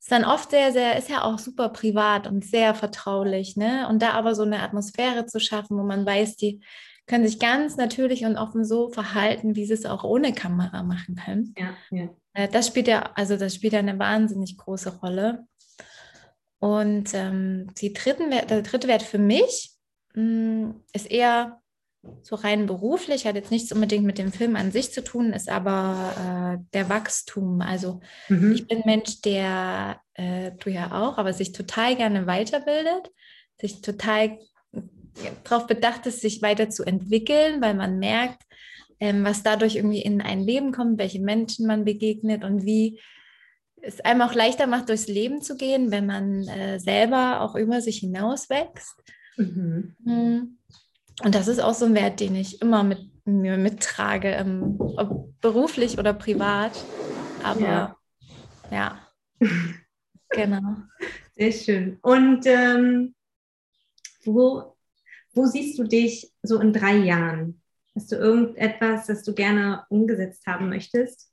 ist 0.00 0.12
dann 0.12 0.24
oft 0.24 0.50
sehr, 0.50 0.72
sehr, 0.72 0.98
ist 0.98 1.08
ja 1.08 1.24
auch 1.24 1.38
super 1.38 1.70
privat 1.70 2.26
und 2.26 2.44
sehr 2.44 2.74
vertraulich, 2.74 3.56
ne? 3.56 3.88
Und 3.88 4.02
da 4.02 4.10
aber 4.10 4.34
so 4.34 4.42
eine 4.42 4.62
Atmosphäre 4.62 5.24
zu 5.24 5.40
schaffen, 5.40 5.78
wo 5.78 5.82
man 5.82 6.04
weiß, 6.04 6.36
die 6.36 6.62
können 7.06 7.26
sich 7.26 7.38
ganz 7.38 7.76
natürlich 7.76 8.24
und 8.24 8.36
offen 8.36 8.64
so 8.64 8.90
verhalten, 8.90 9.56
wie 9.56 9.64
sie 9.64 9.72
es 9.72 9.86
auch 9.86 10.04
ohne 10.04 10.34
Kamera 10.34 10.82
machen 10.82 11.16
können. 11.16 11.54
Ja, 11.56 11.74
ja. 11.90 12.08
Äh, 12.34 12.48
das 12.48 12.66
spielt 12.66 12.88
ja, 12.88 13.10
also 13.14 13.36
das 13.36 13.54
spielt 13.54 13.72
ja 13.72 13.78
eine 13.78 13.98
wahnsinnig 13.98 14.58
große 14.58 14.98
Rolle. 14.98 15.46
Und 16.58 17.12
ähm, 17.14 17.70
dritten, 17.74 18.30
der 18.30 18.62
dritte 18.62 18.88
Wert 18.88 19.02
für 19.02 19.18
mich 19.18 19.72
mh, 20.14 20.22
mm, 20.22 20.80
ist 20.92 21.10
eher 21.10 21.60
so 22.22 22.36
rein 22.36 22.66
beruflich, 22.66 23.26
hat 23.26 23.34
jetzt 23.34 23.50
nichts 23.50 23.72
unbedingt 23.72 24.04
mit 24.04 24.18
dem 24.18 24.32
Film 24.32 24.56
an 24.56 24.72
sich 24.72 24.92
zu 24.92 25.02
tun, 25.02 25.32
ist 25.32 25.48
aber 25.48 26.58
äh, 26.60 26.64
der 26.74 26.88
Wachstum. 26.88 27.60
Also 27.60 28.00
mhm. 28.28 28.52
ich 28.52 28.66
bin 28.66 28.82
Mensch, 28.84 29.20
der, 29.22 30.00
äh, 30.14 30.52
du 30.52 30.70
ja 30.70 30.92
auch, 30.92 31.18
aber 31.18 31.32
sich 31.32 31.52
total 31.52 31.96
gerne 31.96 32.26
weiterbildet, 32.26 33.10
sich 33.60 33.80
total 33.80 34.38
darauf 35.44 35.66
bedacht 35.66 36.06
ist, 36.06 36.20
sich 36.20 36.42
weiterzuentwickeln, 36.42 37.60
weil 37.62 37.74
man 37.74 37.98
merkt, 37.98 38.42
ähm, 39.00 39.24
was 39.24 39.42
dadurch 39.42 39.76
irgendwie 39.76 40.02
in 40.02 40.20
ein 40.20 40.40
Leben 40.40 40.72
kommt, 40.72 40.98
welche 40.98 41.20
Menschen 41.20 41.66
man 41.66 41.84
begegnet 41.84 42.44
und 42.44 42.64
wie 42.64 43.00
es 43.82 44.00
einem 44.00 44.22
auch 44.22 44.34
leichter 44.34 44.66
macht, 44.66 44.88
durchs 44.88 45.08
Leben 45.08 45.42
zu 45.42 45.56
gehen, 45.56 45.90
wenn 45.90 46.06
man 46.06 46.48
äh, 46.48 46.78
selber 46.80 47.40
auch 47.42 47.54
über 47.54 47.80
sich 47.80 47.98
hinaus 47.98 48.48
wächst. 48.48 48.94
Mhm. 49.36 49.94
Mm. 50.04 50.58
Und 51.22 51.34
das 51.34 51.48
ist 51.48 51.60
auch 51.60 51.74
so 51.74 51.84
ein 51.84 51.94
Wert, 51.94 52.20
den 52.20 52.34
ich 52.34 52.60
immer 52.62 52.82
mit 52.82 52.98
mir 53.24 53.56
mittrage, 53.56 54.28
ähm, 54.28 54.76
ob 54.78 55.38
beruflich 55.40 55.98
oder 55.98 56.14
privat. 56.14 56.72
Aber 57.42 57.60
ja, 57.60 57.96
ja. 58.70 59.08
genau. 60.30 60.76
Sehr 61.36 61.52
schön. 61.52 61.98
Und 62.00 62.46
ähm, 62.46 63.14
wo 64.24 64.74
wo 65.34 65.46
siehst 65.46 65.78
du 65.78 65.84
dich 65.84 66.32
so 66.42 66.60
in 66.60 66.72
drei 66.72 66.96
Jahren? 66.96 67.60
Hast 67.94 68.10
du 68.10 68.16
irgendetwas, 68.16 69.06
das 69.06 69.22
du 69.22 69.34
gerne 69.34 69.84
umgesetzt 69.88 70.46
haben 70.46 70.68
möchtest? 70.68 71.30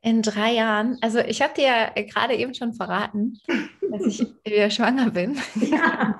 In 0.00 0.22
drei 0.22 0.52
Jahren, 0.52 0.96
also 1.00 1.18
ich 1.18 1.42
habe 1.42 1.54
dir 1.54 1.64
ja 1.64 2.02
gerade 2.02 2.34
eben 2.34 2.54
schon 2.54 2.74
verraten, 2.74 3.40
dass 3.90 4.06
ich 4.06 4.26
wieder 4.44 4.70
schwanger 4.70 5.10
bin. 5.10 5.38
Ja. 5.60 6.16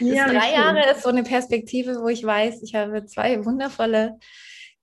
ja 0.00 0.26
drei 0.26 0.52
Jahre 0.52 0.90
ist 0.90 1.02
so 1.02 1.08
eine 1.08 1.22
Perspektive, 1.22 2.00
wo 2.00 2.08
ich 2.08 2.24
weiß, 2.24 2.62
ich 2.62 2.74
habe 2.74 3.04
zwei 3.06 3.44
wundervolle 3.44 4.18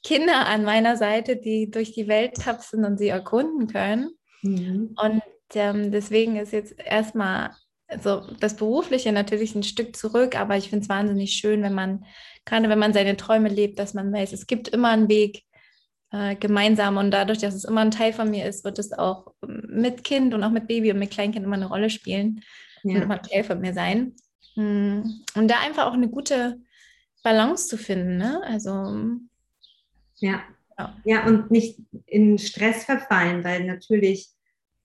Kinder 0.03 0.47
an 0.47 0.63
meiner 0.63 0.97
Seite, 0.97 1.35
die 1.37 1.69
durch 1.69 1.93
die 1.93 2.07
Welt 2.07 2.35
tapsen 2.35 2.85
und 2.85 2.97
sie 2.97 3.09
erkunden 3.09 3.67
können. 3.67 4.11
Mhm. 4.41 4.95
Und 5.01 5.21
ähm, 5.53 5.91
deswegen 5.91 6.37
ist 6.37 6.53
jetzt 6.53 6.75
erstmal 6.79 7.51
also 7.89 8.21
das 8.39 8.55
Berufliche 8.55 9.11
natürlich 9.11 9.55
ein 9.55 9.63
Stück 9.63 9.95
zurück, 9.95 10.39
aber 10.39 10.55
ich 10.57 10.69
finde 10.69 10.83
es 10.83 10.89
wahnsinnig 10.89 11.33
schön, 11.33 11.63
wenn 11.63 11.73
man, 11.73 12.05
gerade 12.45 12.69
wenn 12.69 12.79
man 12.79 12.93
seine 12.93 13.17
Träume 13.17 13.49
lebt, 13.49 13.79
dass 13.79 13.93
man 13.93 14.13
weiß, 14.13 14.31
es 14.31 14.47
gibt 14.47 14.67
immer 14.67 14.89
einen 14.89 15.09
Weg 15.09 15.43
äh, 16.11 16.35
gemeinsam 16.35 16.97
und 16.97 17.11
dadurch, 17.11 17.39
dass 17.39 17.55
es 17.55 17.65
immer 17.65 17.81
ein 17.81 17.91
Teil 17.91 18.13
von 18.13 18.29
mir 18.29 18.45
ist, 18.45 18.63
wird 18.63 18.79
es 18.79 18.93
auch 18.93 19.33
mit 19.41 20.03
Kind 20.03 20.33
und 20.33 20.43
auch 20.43 20.51
mit 20.51 20.67
Baby 20.67 20.91
und 20.91 20.99
mit 20.99 21.11
Kleinkind 21.11 21.45
immer 21.45 21.55
eine 21.55 21.67
Rolle 21.67 21.89
spielen 21.89 22.41
ja. 22.83 22.95
und 22.95 23.01
immer 23.01 23.15
ein 23.15 23.23
Teil 23.23 23.43
von 23.43 23.59
mir 23.59 23.73
sein. 23.73 24.15
Hm. 24.53 25.23
Und 25.35 25.47
da 25.49 25.59
einfach 25.59 25.87
auch 25.87 25.93
eine 25.93 26.09
gute 26.09 26.59
Balance 27.23 27.67
zu 27.67 27.77
finden, 27.77 28.17
ne? 28.17 28.41
Also 28.43 28.71
ja. 30.19 30.41
ja. 30.77 30.95
Ja, 31.03 31.25
und 31.25 31.51
nicht 31.51 31.79
in 32.05 32.37
Stress 32.37 32.85
verfallen, 32.85 33.43
weil 33.43 33.65
natürlich 33.65 34.29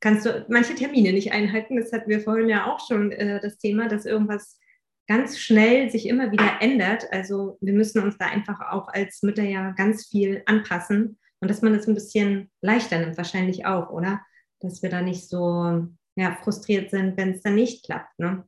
kannst 0.05 0.27
du 0.27 0.45
manche 0.51 0.75
Termine 0.75 1.15
nicht 1.15 1.33
einhalten. 1.33 1.77
Das 1.77 1.91
hatten 1.91 2.11
wir 2.11 2.21
vorhin 2.21 2.51
ja 2.51 2.71
auch 2.71 2.87
schon 2.87 3.11
äh, 3.11 3.41
das 3.41 3.57
Thema, 3.57 3.89
dass 3.89 4.05
irgendwas 4.05 4.61
ganz 5.07 5.39
schnell 5.39 5.91
sich 5.91 6.07
immer 6.07 6.31
wieder 6.31 6.61
ändert. 6.61 7.11
Also 7.11 7.57
wir 7.63 7.73
müssen 7.73 8.03
uns 8.03 8.19
da 8.19 8.27
einfach 8.27 8.61
auch 8.71 8.89
als 8.89 9.23
Mütter 9.23 9.45
ja 9.45 9.71
ganz 9.71 10.07
viel 10.07 10.43
anpassen 10.45 11.19
und 11.41 11.51
dass 11.51 11.63
man 11.63 11.73
das 11.73 11.89
ein 11.89 11.95
bisschen 11.95 12.51
leichter 12.61 12.99
nimmt, 12.99 13.17
wahrscheinlich 13.17 13.65
auch, 13.65 13.89
oder? 13.89 14.21
Dass 14.61 14.83
wir 14.83 14.91
da 14.91 15.01
nicht 15.01 15.27
so 15.27 15.89
ja, 16.17 16.37
frustriert 16.43 16.91
sind, 16.91 17.17
wenn 17.17 17.31
es 17.31 17.41
dann 17.41 17.55
nicht 17.55 17.87
klappt. 17.87 18.19
Ne? 18.19 18.47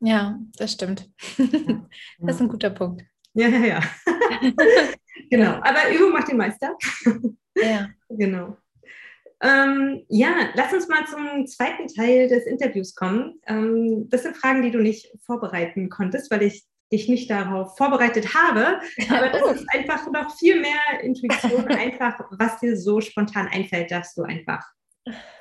Ja, 0.00 0.36
das 0.56 0.72
stimmt. 0.72 1.08
Ja. 1.38 1.46
Das 2.18 2.36
ist 2.36 2.42
ein 2.42 2.48
guter 2.48 2.70
Punkt. 2.70 3.04
Ja, 3.34 3.46
ja, 3.46 3.64
ja. 3.64 3.80
genau. 5.30 5.52
Aber 5.62 5.94
Übung 5.94 6.10
macht 6.10 6.28
den 6.28 6.38
Meister. 6.38 6.76
ja. 7.54 7.88
Genau. 8.08 8.56
Ähm, 9.42 10.04
ja, 10.08 10.50
lass 10.54 10.72
uns 10.72 10.88
mal 10.88 11.04
zum 11.06 11.46
zweiten 11.46 11.88
Teil 11.88 12.28
des 12.28 12.46
Interviews 12.46 12.94
kommen. 12.94 13.40
Ähm, 13.46 14.08
das 14.08 14.22
sind 14.22 14.36
Fragen, 14.36 14.62
die 14.62 14.70
du 14.70 14.78
nicht 14.78 15.12
vorbereiten 15.26 15.90
konntest, 15.90 16.30
weil 16.30 16.42
ich 16.42 16.64
dich 16.92 17.08
nicht 17.08 17.28
darauf 17.28 17.76
vorbereitet 17.76 18.34
habe. 18.34 18.80
Aber 19.10 19.30
das 19.30 19.60
ist 19.60 19.66
einfach 19.74 20.10
noch 20.12 20.36
viel 20.38 20.60
mehr 20.60 21.00
Intuition, 21.00 21.66
einfach, 21.68 22.20
was 22.30 22.60
dir 22.60 22.76
so 22.76 23.00
spontan 23.00 23.48
einfällt, 23.48 23.90
darfst 23.90 24.16
du 24.16 24.22
einfach 24.22 24.64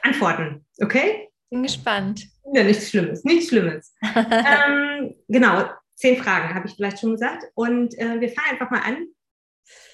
antworten. 0.01 0.65
Okay? 0.81 1.29
Bin 1.51 1.63
gespannt. 1.63 2.27
Ja, 2.53 2.63
nichts 2.63 2.89
Schlimmes, 2.89 3.23
nichts 3.23 3.49
Schlimmes. 3.49 3.93
ähm, 4.15 5.13
genau, 5.27 5.69
zehn 5.95 6.17
Fragen 6.17 6.55
habe 6.55 6.67
ich 6.67 6.73
vielleicht 6.73 6.99
schon 6.99 7.11
gesagt. 7.11 7.43
Und 7.53 7.97
äh, 7.99 8.19
wir 8.19 8.29
fangen 8.29 8.51
einfach 8.51 8.71
mal 8.71 8.81
an. 8.81 9.05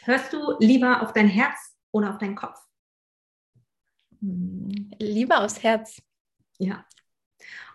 Hörst 0.04 0.32
du 0.32 0.56
lieber 0.60 1.02
auf 1.02 1.12
dein 1.12 1.28
Herz 1.28 1.76
oder 1.92 2.12
auf 2.12 2.20
deinen 2.20 2.36
Kopf? 2.36 2.58
Lieber 4.20 5.44
aufs 5.44 5.62
Herz. 5.64 6.02
Ja. 6.60 6.86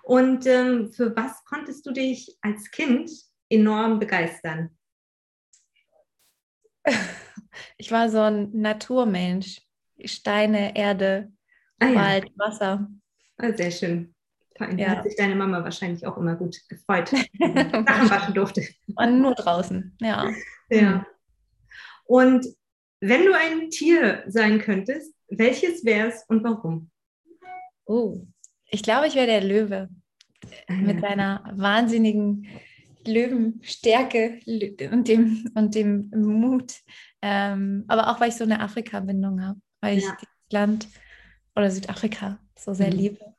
Und 0.02 0.46
ähm, 0.46 0.92
für 0.92 1.14
was 1.14 1.44
konntest 1.44 1.86
du 1.86 1.92
dich 1.92 2.36
als 2.40 2.70
Kind 2.70 3.10
enorm 3.48 3.98
begeistern? 3.98 4.76
Ich 7.76 7.90
war 7.90 8.08
so 8.08 8.20
ein 8.20 8.50
Naturmensch. 8.52 9.60
Steine, 10.04 10.74
Erde, 10.74 11.30
ah, 11.78 11.94
Wald, 11.94 12.24
ja. 12.24 12.30
Wasser. 12.36 12.88
Ah, 13.36 13.52
sehr 13.52 13.70
schön. 13.70 14.14
Da 14.54 14.70
ja. 14.70 14.88
hat 14.88 15.04
sich 15.04 15.16
deine 15.16 15.34
Mama 15.34 15.62
wahrscheinlich 15.62 16.06
auch 16.06 16.16
immer 16.16 16.34
gut 16.34 16.56
gefreut, 16.68 17.08
Sachen 17.38 18.10
waschen 18.10 18.34
durfte. 18.34 18.66
Und 18.96 19.20
nur 19.20 19.34
draußen, 19.34 19.96
ja. 20.00 20.30
Ja. 20.70 21.06
Und 22.04 22.46
wenn 23.00 23.26
du 23.26 23.32
ein 23.34 23.70
Tier 23.70 24.24
sein 24.28 24.58
könntest, 24.60 25.14
welches 25.38 25.84
wäre 25.84 26.08
es 26.08 26.24
und 26.28 26.44
warum? 26.44 26.90
Oh, 27.84 28.26
ich 28.70 28.82
glaube, 28.82 29.06
ich 29.06 29.14
wäre 29.14 29.26
der 29.26 29.42
Löwe. 29.42 29.88
Mit 30.68 31.00
seiner 31.00 31.44
wahnsinnigen 31.54 32.48
Löwenstärke 33.06 34.40
und 34.90 35.08
dem, 35.08 35.50
und 35.54 35.74
dem 35.74 36.10
Mut. 36.10 36.74
Ähm, 37.20 37.84
aber 37.88 38.10
auch, 38.10 38.20
weil 38.20 38.30
ich 38.30 38.36
so 38.36 38.44
eine 38.44 38.60
Afrika-Bindung 38.60 39.44
habe, 39.44 39.60
weil 39.80 39.98
ich 39.98 40.04
ja. 40.04 40.16
das 40.18 40.28
Land 40.50 40.88
oder 41.54 41.70
Südafrika 41.70 42.38
so 42.58 42.74
sehr 42.74 42.92
mhm. 42.92 42.98
liebe. 42.98 43.34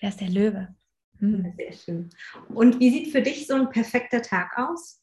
Wer 0.00 0.08
ist 0.10 0.20
der 0.20 0.30
Löwe? 0.30 0.74
Mhm. 1.20 1.54
Sehr 1.56 1.72
schön. 1.72 2.10
Und 2.48 2.80
wie 2.80 2.90
sieht 2.90 3.12
für 3.12 3.22
dich 3.22 3.46
so 3.46 3.54
ein 3.54 3.70
perfekter 3.70 4.22
Tag 4.22 4.52
aus? 4.56 4.97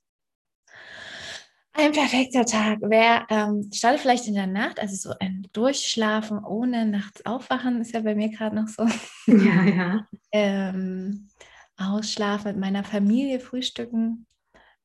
Ein 1.78 1.92
perfekter 1.92 2.46
Tag 2.46 2.80
wäre, 2.82 3.26
ähm, 3.30 3.70
startet 3.74 4.00
vielleicht 4.00 4.28
in 4.28 4.36
der 4.36 4.48
Nacht, 4.48 4.80
also 4.80 4.96
so 4.96 5.14
ein 5.20 5.46
Durchschlafen 5.52 6.44
ohne 6.44 6.86
nachts 6.86 7.26
aufwachen, 7.26 7.82
ist 7.82 7.94
ja 7.94 8.00
bei 8.00 8.16
mir 8.16 8.30
gerade 8.30 8.56
noch 8.56 8.68
so. 8.68 8.88
Ja, 9.28 9.64
ja. 9.64 10.08
ähm, 10.32 11.30
ausschlafen, 11.78 12.52
mit 12.52 12.60
meiner 12.60 12.84
Familie 12.84 13.42
frühstücken, 13.42 14.26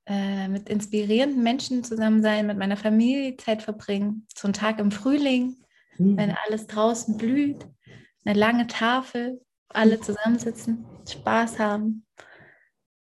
äh, 0.06 0.48
mit 0.48 0.68
inspirierenden 0.68 1.42
Menschen 1.42 1.84
zusammen 1.84 2.22
sein, 2.22 2.48
mit 2.48 2.58
meiner 2.58 2.76
Familie 2.76 3.36
Zeit 3.36 3.62
verbringen. 3.62 4.26
So 4.34 4.48
ein 4.48 4.54
Tag 4.54 4.80
im 4.80 4.90
Frühling, 4.90 5.56
mhm. 5.96 6.16
wenn 6.16 6.36
alles 6.46 6.66
draußen 6.66 7.16
blüht, 7.16 7.66
eine 8.24 8.36
lange 8.36 8.66
Tafel, 8.66 9.40
alle 9.68 10.00
zusammensitzen, 10.00 10.84
Spaß 11.08 11.60
haben. 11.60 12.04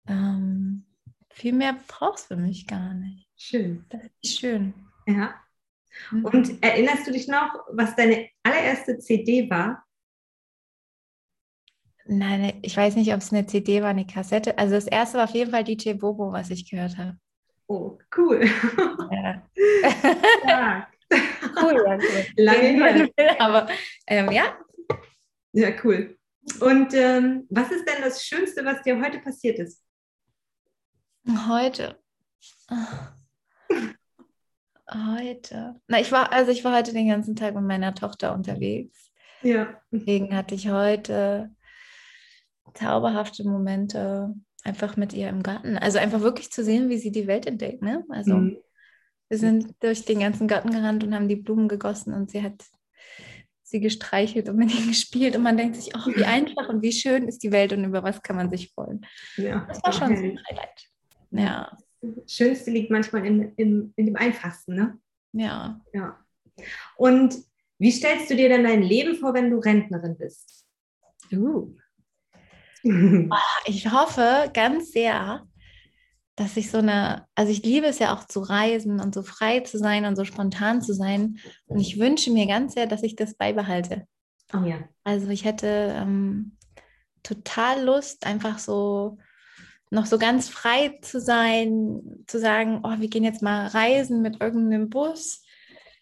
Ähm, 0.08 0.86
viel 1.32 1.54
mehr 1.54 1.76
brauchst 1.88 2.30
du 2.30 2.36
für 2.36 2.42
mich 2.42 2.68
gar 2.68 2.94
nicht. 2.94 3.29
Schön. 3.42 3.86
Das 3.90 4.02
ist 4.22 4.40
schön. 4.40 4.74
Ja. 5.08 5.34
Mhm. 6.12 6.26
Und 6.26 6.64
erinnerst 6.64 7.08
du 7.08 7.12
dich 7.12 7.28
noch, 7.28 7.54
was 7.72 7.96
deine 7.96 8.30
allererste 8.44 9.00
CD 9.00 9.50
war? 9.50 9.86
Nein, 12.06 12.60
ich 12.64 12.76
weiß 12.76 12.96
nicht, 12.96 13.14
ob 13.14 13.22
es 13.22 13.32
eine 13.32 13.46
CD 13.46 13.82
war, 13.82 13.90
eine 13.90 14.06
Kassette. 14.06 14.58
Also 14.58 14.76
das 14.76 14.88
erste 14.88 15.20
war 15.20 15.24
auf 15.24 15.34
jeden 15.34 15.52
Fall 15.52 15.64
DJ 15.64 15.94
Bobo, 15.94 16.34
was 16.34 16.50
ich 16.50 16.70
gehört 16.70 16.98
habe. 16.98 17.18
Oh, 17.68 17.98
cool. 18.18 18.42
Ja. 19.12 19.50
ja. 20.48 20.88
cool, 21.62 21.84
ja, 21.86 21.96
cool. 21.96 22.26
Lange 22.38 22.60
her. 22.60 23.10
Aber 23.40 23.68
ähm, 24.08 24.32
ja. 24.32 24.58
Ja, 25.54 25.70
cool. 25.84 26.18
Und 26.60 26.94
ähm, 26.94 27.48
was 27.50 27.72
ist 27.72 27.88
denn 27.88 28.02
das 28.02 28.24
Schönste, 28.24 28.66
was 28.66 28.82
dir 28.84 29.00
heute 29.02 29.20
passiert 29.20 29.60
ist? 29.60 29.84
Heute. 31.48 32.00
Heute. 34.92 35.76
Na, 35.88 36.00
ich 36.00 36.12
war, 36.12 36.32
also 36.32 36.52
ich 36.52 36.64
war 36.64 36.76
heute 36.76 36.94
den 36.94 37.08
ganzen 37.08 37.36
Tag 37.36 37.56
mit 37.56 37.64
meiner 37.64 37.94
Tochter 37.94 38.34
unterwegs. 38.34 39.12
Ja. 39.42 39.80
Deswegen 39.92 40.36
hatte 40.36 40.56
ich 40.56 40.70
heute 40.70 41.50
zauberhafte 42.74 43.44
Momente 43.48 44.34
einfach 44.64 44.98
mit 44.98 45.14
ihr 45.14 45.30
im 45.30 45.44
Garten. 45.44 45.78
Also 45.78 46.00
einfach 46.00 46.22
wirklich 46.22 46.52
zu 46.52 46.64
sehen, 46.64 46.90
wie 46.90 46.98
sie 46.98 47.12
die 47.12 47.28
Welt 47.28 47.46
entdeckt. 47.46 47.82
Ne? 47.82 48.04
Also 48.10 48.36
mhm. 48.36 48.58
wir 49.30 49.38
sind 49.38 49.76
durch 49.80 50.06
den 50.06 50.20
ganzen 50.20 50.48
Garten 50.48 50.72
gerannt 50.72 51.04
und 51.04 51.14
haben 51.14 51.28
die 51.28 51.36
Blumen 51.36 51.68
gegossen 51.68 52.14
und 52.14 52.32
sie 52.32 52.44
hat 52.44 52.66
sie 53.64 53.80
gestreichelt 53.80 54.50
und 54.50 54.58
mit 54.58 54.74
ihnen 54.78 54.88
gespielt 54.88 55.36
und 55.36 55.44
man 55.44 55.58
denkt 55.58 55.76
sich, 55.76 55.94
oh, 55.96 56.08
wie 56.08 56.26
einfach 56.26 56.70
und 56.70 56.82
wie 56.82 56.92
schön 56.92 57.28
ist 57.28 57.44
die 57.44 57.52
Welt 57.52 57.74
und 57.74 57.84
über 57.84 58.04
was 58.04 58.22
kann 58.22 58.36
man 58.36 58.50
sich 58.50 58.72
freuen. 58.72 59.06
Ja. 59.38 59.66
Das 59.68 59.84
war 59.84 59.94
schon 59.94 60.16
so 60.18 60.24
ein 60.24 60.40
Highlight. 60.50 60.90
Ja. 61.32 61.78
Das 62.02 62.34
Schönste 62.34 62.72
liegt 62.72 62.92
manchmal 62.92 63.26
in, 63.26 63.54
in, 63.56 63.94
in 63.96 64.06
dem 64.06 64.16
Einfachsten, 64.16 64.76
ne? 64.76 65.00
Ja. 65.34 65.80
Ja. 65.94 66.18
Und 66.98 67.36
wie 67.78 67.92
stellst 67.92 68.30
du 68.30 68.36
dir 68.36 68.50
denn 68.50 68.64
dein 68.64 68.82
Leben 68.82 69.16
vor, 69.16 69.34
wenn 69.34 69.50
du 69.50 69.60
Rentnerin 69.60 70.18
bist? 70.18 70.66
Uh. 71.32 71.76
ich 73.66 73.92
hoffe 73.92 74.50
ganz 74.54 74.92
sehr, 74.92 75.46
dass 76.36 76.56
ich 76.56 76.72
so 76.72 76.78
eine, 76.78 77.28
also 77.36 77.52
ich 77.52 77.64
liebe 77.64 77.88
es 77.88 78.00
ja 78.00 78.14
auch 78.14 78.26
zu 78.26 78.40
reisen 78.40 79.02
und 79.02 79.14
so 79.14 79.24
frei 79.24 79.60
zu 79.60 79.78
sein 79.78 80.06
und 80.06 80.16
so 80.16 80.24
spontan 80.24 80.82
zu 80.82 80.94
sein. 80.94 81.40
Und 81.68 81.80
ich 81.80 82.00
wünsche 82.00 82.32
mir 82.32 82.48
ganz 82.48 82.74
sehr, 82.74 82.88
dass 82.88 83.04
ich 83.04 83.16
das 83.16 83.36
beibehalte. 83.36 84.08
Oh 84.54 84.66
ja. 84.66 84.78
Also 85.04 85.28
ich 85.30 85.44
hätte 85.44 85.94
ähm, 85.98 86.58
total 87.24 87.84
Lust, 87.84 88.26
einfach 88.26 88.58
so 88.58 89.18
noch 89.92 90.06
so 90.06 90.18
ganz 90.18 90.50
frei 90.50 91.00
zu 91.02 91.20
sein, 91.20 92.24
zu 92.28 92.40
sagen, 92.40 92.82
oh, 92.84 93.00
wir 93.00 93.10
gehen 93.10 93.24
jetzt 93.24 93.42
mal 93.42 93.68
reisen 93.68 94.22
mit 94.22 94.42
irgendeinem 94.42 94.90
Bus. 94.90 95.44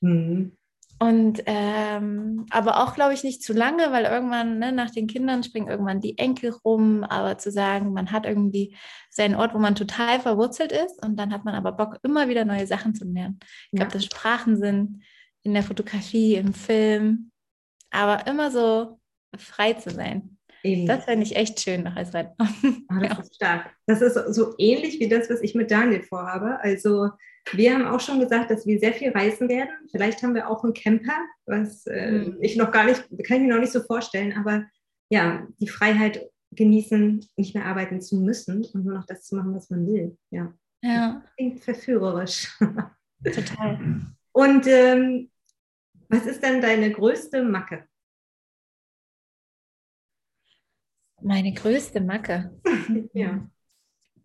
Mhm. 0.02 0.58
Und 1.00 1.44
ähm, 1.46 2.48
aber 2.50 2.82
auch, 2.84 2.96
glaube 2.96 3.14
ich, 3.14 3.24
nicht 3.24 3.44
zu 3.44 3.54
lange, 3.54 3.92
weil 3.92 4.06
irgendwann 4.06 4.58
ne, 4.58 4.72
nach 4.72 4.90
den 4.90 5.06
Kindern 5.06 5.44
springen 5.44 5.68
irgendwann 5.68 6.02
die 6.02 6.18
Enkel 6.18 6.52
rum. 6.66 7.04
Aber 7.04 7.38
zu 7.38 7.52
sagen, 7.52 7.94
man 7.94 8.12
hat 8.12 8.26
irgendwie 8.26 8.76
seinen 9.12 9.36
Ort, 9.36 9.54
wo 9.54 9.60
man 9.60 9.76
total 9.76 10.20
verwurzelt 10.20 10.72
ist 10.72 11.04
und 11.06 11.16
dann 11.18 11.32
hat 11.32 11.46
man 11.46 11.54
aber 11.54 11.72
Bock, 11.72 12.00
immer 12.02 12.30
wieder 12.30 12.46
neue 12.46 12.66
Sachen 12.66 12.96
zu 12.96 13.06
lernen. 13.06 13.40
Ich 13.72 13.78
glaube, 13.78 13.92
ja. 13.92 13.98
das 13.98 14.06
Sprachen 14.06 14.58
sind 14.58 15.04
in 15.44 15.54
der 15.54 15.64
Fotografie, 15.64 16.36
im 16.36 16.54
Film, 16.54 17.32
aber 17.92 18.26
immer 18.26 18.50
so 18.50 19.00
frei 19.38 19.74
zu 19.74 19.92
sein. 19.92 20.37
Eben. 20.68 20.86
Das 20.86 21.06
fände 21.06 21.26
ich 21.26 21.36
echt 21.36 21.60
schön 21.60 21.88
als 21.88 22.14
Rennen. 22.14 22.32
Oh, 22.40 22.46
das 22.90 23.02
ja. 23.02 23.20
ist 23.20 23.36
stark. 23.36 23.76
Das 23.86 24.02
ist 24.02 24.36
so 24.36 24.54
ähnlich 24.58 25.00
wie 25.00 25.08
das, 25.08 25.30
was 25.30 25.42
ich 25.42 25.56
mit 25.56 25.72
Daniel 25.72 26.04
vorhabe. 26.04 26.60
Also 26.62 27.10
wir 27.54 27.74
haben 27.74 27.86
auch 27.86 28.00
schon 28.00 28.20
gesagt, 28.20 28.52
dass 28.52 28.66
wir 28.66 28.80
sehr 28.80 28.94
viel 28.94 29.12
reisen 29.12 29.48
werden. 29.48 29.70
Vielleicht 29.92 30.22
haben 30.22 30.36
wir 30.36 30.50
auch 30.50 30.64
einen 30.64 30.74
Camper, 30.74 31.18
was 31.46 31.86
äh, 31.88 32.12
mhm. 32.12 32.38
ich 32.42 32.58
noch 32.58 32.72
gar 32.72 32.86
nicht, 32.86 33.04
kann 33.26 33.38
ich 33.38 33.48
mir 33.48 33.54
noch 33.54 33.62
nicht 33.62 33.72
so 33.72 33.82
vorstellen, 33.82 34.34
aber 34.38 34.66
ja, 35.10 35.48
die 35.60 35.70
Freiheit 35.70 36.30
genießen, 36.52 37.26
nicht 37.38 37.56
mehr 37.56 37.66
arbeiten 37.66 38.02
zu 38.02 38.18
müssen 38.18 38.66
und 38.74 38.86
nur 38.86 38.96
noch 38.96 39.06
das 39.06 39.24
zu 39.24 39.36
machen, 39.36 39.56
was 39.56 39.70
man 39.70 39.88
will. 39.88 40.18
Ja. 40.32 40.54
Ja. 40.84 41.22
Das 41.24 41.36
klingt 41.36 41.64
verführerisch. 41.64 42.58
Total. 43.24 43.80
Und 44.32 44.68
ähm, 44.68 45.30
was 46.10 46.26
ist 46.26 46.44
denn 46.44 46.62
deine 46.62 46.92
größte 46.92 47.44
Macke? 47.44 47.86
Meine 51.22 51.54
größte 51.54 52.02
Macke. 52.02 52.60
ja. 53.14 53.48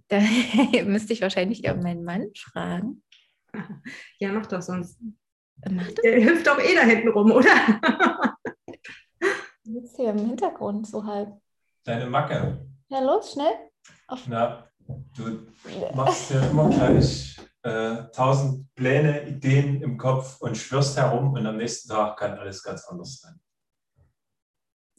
Da 0.09 0.20
müsste 0.85 1.12
ich 1.12 1.22
wahrscheinlich 1.22 1.64
eher 1.64 1.74
meinen 1.74 2.05
Mann 2.05 2.31
fragen. 2.37 3.02
Ja, 4.18 4.33
mach 4.33 4.46
doch 4.46 4.62
sonst. 4.62 4.98
Mach 5.70 5.87
das? 5.87 5.94
Der 6.02 6.24
hüpft 6.24 6.46
doch 6.46 6.59
eh 6.59 6.74
da 6.74 6.83
hinten 6.83 7.09
rum, 7.09 7.31
oder? 7.31 7.90
Du 9.64 9.72
sitzt 9.72 9.96
hier 9.96 10.11
im 10.11 10.18
Hintergrund 10.18 10.87
so 10.87 11.05
halb. 11.05 11.38
Deine 11.85 12.07
Macke. 12.07 12.66
Ja, 12.88 13.00
los, 13.00 13.33
schnell. 13.33 13.70
Auf. 14.09 14.26
Na, 14.26 14.68
Du 15.16 15.46
machst 15.94 16.31
dir 16.31 16.50
immer 16.50 16.68
gleich 16.68 17.37
äh, 17.62 18.05
tausend 18.12 18.74
Pläne, 18.74 19.28
Ideen 19.28 19.81
im 19.83 19.96
Kopf 19.96 20.40
und 20.40 20.57
schwörst 20.57 20.96
herum 20.96 21.33
und 21.33 21.46
am 21.46 21.57
nächsten 21.57 21.88
Tag 21.88 22.18
kann 22.18 22.38
alles 22.38 22.62
ganz 22.62 22.85
anders 22.87 23.20
sein. 23.20 23.38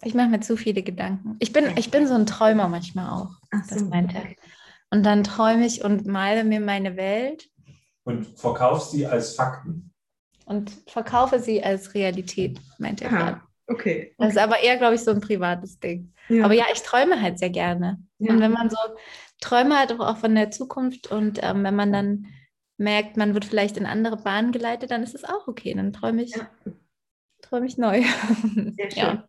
Ich 0.02 0.14
mache 0.14 0.30
mir 0.30 0.40
zu 0.42 0.58
viele 0.58 0.84
Gedanken. 0.84 1.36
Ich 1.40 1.54
bin, 1.54 1.66
ich 1.78 1.92
bin 1.92 2.08
so 2.08 2.16
ein 2.16 2.26
Träumer 2.26 2.68
manchmal 2.68 3.10
auch. 3.10 3.32
Ach 3.52 3.66
das 3.68 3.84
meint 3.84 4.14
er. 4.14 4.24
Und 4.90 5.04
dann 5.04 5.24
träume 5.24 5.66
ich 5.66 5.84
und 5.84 6.06
male 6.06 6.44
mir 6.44 6.60
meine 6.60 6.98
Welt. 6.98 7.50
Und 8.04 8.26
verkaufst 8.38 8.92
sie 8.92 9.08
als 9.08 9.36
Fakten. 9.36 9.94
Und 10.46 10.72
verkaufe 10.88 11.40
sie 11.40 11.64
als 11.64 11.94
Realität, 11.94 12.60
meint 12.78 13.02
er 13.02 13.10
gerade. 13.10 13.42
Okay, 13.68 14.12
okay. 14.12 14.16
Das 14.18 14.32
ist 14.32 14.38
aber 14.38 14.60
eher, 14.60 14.78
glaube 14.78 14.96
ich, 14.96 15.02
so 15.02 15.12
ein 15.12 15.22
privates 15.22 15.80
Ding. 15.80 16.14
Ja. 16.28 16.46
Aber 16.46 16.54
ja, 16.54 16.66
ich 16.74 16.82
träume 16.82 17.22
halt 17.22 17.40
sehr 17.40 17.50
gerne. 17.50 17.98
Ja. 18.20 18.34
Und 18.34 18.42
wenn 18.42 18.52
man 18.52 18.70
so 18.70 18.78
Träume 19.40 19.78
hat, 19.78 19.92
auch 20.00 20.18
von 20.18 20.36
der 20.36 20.52
Zukunft 20.52 21.08
und 21.08 21.40
ähm, 21.42 21.64
wenn 21.64 21.76
man 21.76 21.92
dann 21.92 22.28
merkt, 22.78 23.18
man 23.18 23.34
wird 23.34 23.46
vielleicht 23.46 23.78
in 23.78 23.86
andere 23.86 24.18
Bahnen 24.18 24.52
geleitet, 24.52 24.92
dann 24.92 25.04
ist 25.04 25.16
es 25.16 25.24
auch 25.24 25.48
okay. 25.48 25.74
Dann 25.74 25.94
träume 25.94 26.24
ich, 26.24 26.36
ja. 26.36 26.48
Träume 27.54 27.68
ich 27.68 27.78
neu. 27.78 28.02
Sehr 28.02 28.92
schön. 28.92 28.98
ja, 28.98 29.28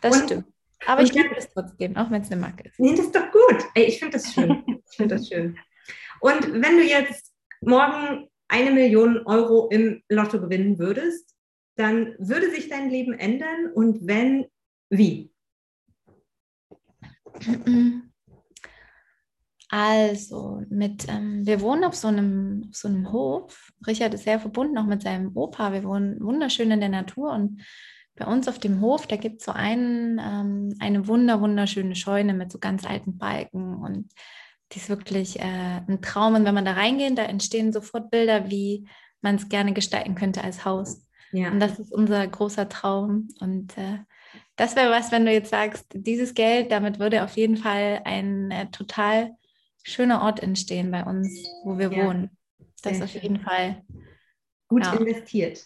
das 0.00 0.16
und, 0.16 0.24
stimmt. 0.24 0.44
Aber 0.86 1.02
ich 1.02 1.12
liebe 1.12 1.34
es 1.36 1.48
trotzdem, 1.50 1.96
auch 1.96 2.08
wenn 2.08 2.22
es 2.22 2.30
eine 2.30 2.40
Marke 2.40 2.68
ist. 2.68 2.78
Nee, 2.78 2.94
das 2.94 3.06
ist 3.06 3.16
doch 3.16 3.32
gut. 3.32 3.64
Ey, 3.74 3.86
ich 3.86 3.98
finde 3.98 4.18
das 4.18 4.32
schön. 4.32 4.62
ich 4.90 4.96
finde 4.96 5.16
das 5.16 5.28
schön. 5.28 5.58
Und 6.20 6.62
wenn 6.62 6.76
du 6.76 6.84
jetzt 6.84 7.32
morgen 7.60 8.28
eine 8.46 8.70
Million 8.70 9.26
Euro 9.26 9.68
im 9.70 10.02
Lotto 10.08 10.40
gewinnen 10.40 10.78
würdest, 10.78 11.34
dann 11.76 12.14
würde 12.18 12.48
sich 12.50 12.68
dein 12.68 12.90
Leben 12.90 13.12
ändern 13.14 13.72
und 13.74 14.06
wenn, 14.06 14.46
wie? 14.90 15.32
Also, 19.76 20.62
mit, 20.70 21.08
ähm, 21.08 21.44
wir 21.44 21.60
wohnen 21.60 21.82
auf 21.82 21.96
so, 21.96 22.06
einem, 22.06 22.66
auf 22.68 22.76
so 22.76 22.86
einem 22.86 23.10
Hof. 23.10 23.72
Richard 23.84 24.14
ist 24.14 24.22
sehr 24.22 24.38
verbunden 24.38 24.78
auch 24.78 24.86
mit 24.86 25.02
seinem 25.02 25.36
Opa. 25.36 25.72
Wir 25.72 25.82
wohnen 25.82 26.22
wunderschön 26.22 26.70
in 26.70 26.78
der 26.78 26.90
Natur 26.90 27.32
und 27.32 27.60
bei 28.14 28.24
uns 28.24 28.46
auf 28.46 28.60
dem 28.60 28.80
Hof, 28.80 29.08
da 29.08 29.16
gibt 29.16 29.40
es 29.40 29.46
so 29.46 29.50
einen, 29.50 30.20
ähm, 30.20 30.76
eine 30.78 31.08
wunder, 31.08 31.40
wunderschöne 31.40 31.96
Scheune 31.96 32.34
mit 32.34 32.52
so 32.52 32.60
ganz 32.60 32.86
alten 32.86 33.18
Balken 33.18 33.78
und 33.78 34.12
die 34.70 34.78
ist 34.78 34.88
wirklich 34.88 35.40
äh, 35.40 35.42
ein 35.88 36.00
Traum. 36.00 36.36
Und 36.36 36.44
wenn 36.44 36.54
man 36.54 36.64
da 36.64 36.74
reingeht, 36.74 37.18
da 37.18 37.24
entstehen 37.24 37.72
sofort 37.72 38.12
Bilder, 38.12 38.48
wie 38.48 38.86
man 39.22 39.34
es 39.34 39.48
gerne 39.48 39.72
gestalten 39.72 40.14
könnte 40.14 40.44
als 40.44 40.64
Haus. 40.64 41.04
Ja. 41.32 41.50
Und 41.50 41.58
das 41.58 41.80
ist 41.80 41.92
unser 41.92 42.24
großer 42.28 42.68
Traum. 42.68 43.26
Und 43.40 43.76
äh, 43.76 43.98
das 44.54 44.76
wäre 44.76 44.92
was, 44.92 45.10
wenn 45.10 45.26
du 45.26 45.32
jetzt 45.32 45.50
sagst, 45.50 45.86
dieses 45.94 46.34
Geld, 46.34 46.70
damit 46.70 47.00
würde 47.00 47.24
auf 47.24 47.36
jeden 47.36 47.56
Fall 47.56 48.02
ein 48.04 48.52
äh, 48.52 48.70
total 48.70 49.32
schöner 49.84 50.22
Ort 50.22 50.42
entstehen 50.42 50.90
bei 50.90 51.04
uns, 51.04 51.30
wo 51.62 51.78
wir 51.78 51.92
ja. 51.92 52.04
wohnen. 52.04 52.36
Das 52.82 52.94
ist 52.94 53.02
auf 53.02 53.14
jeden 53.14 53.40
Fall 53.40 53.84
gut 54.68 54.84
ja. 54.84 54.94
investiert. 54.94 55.64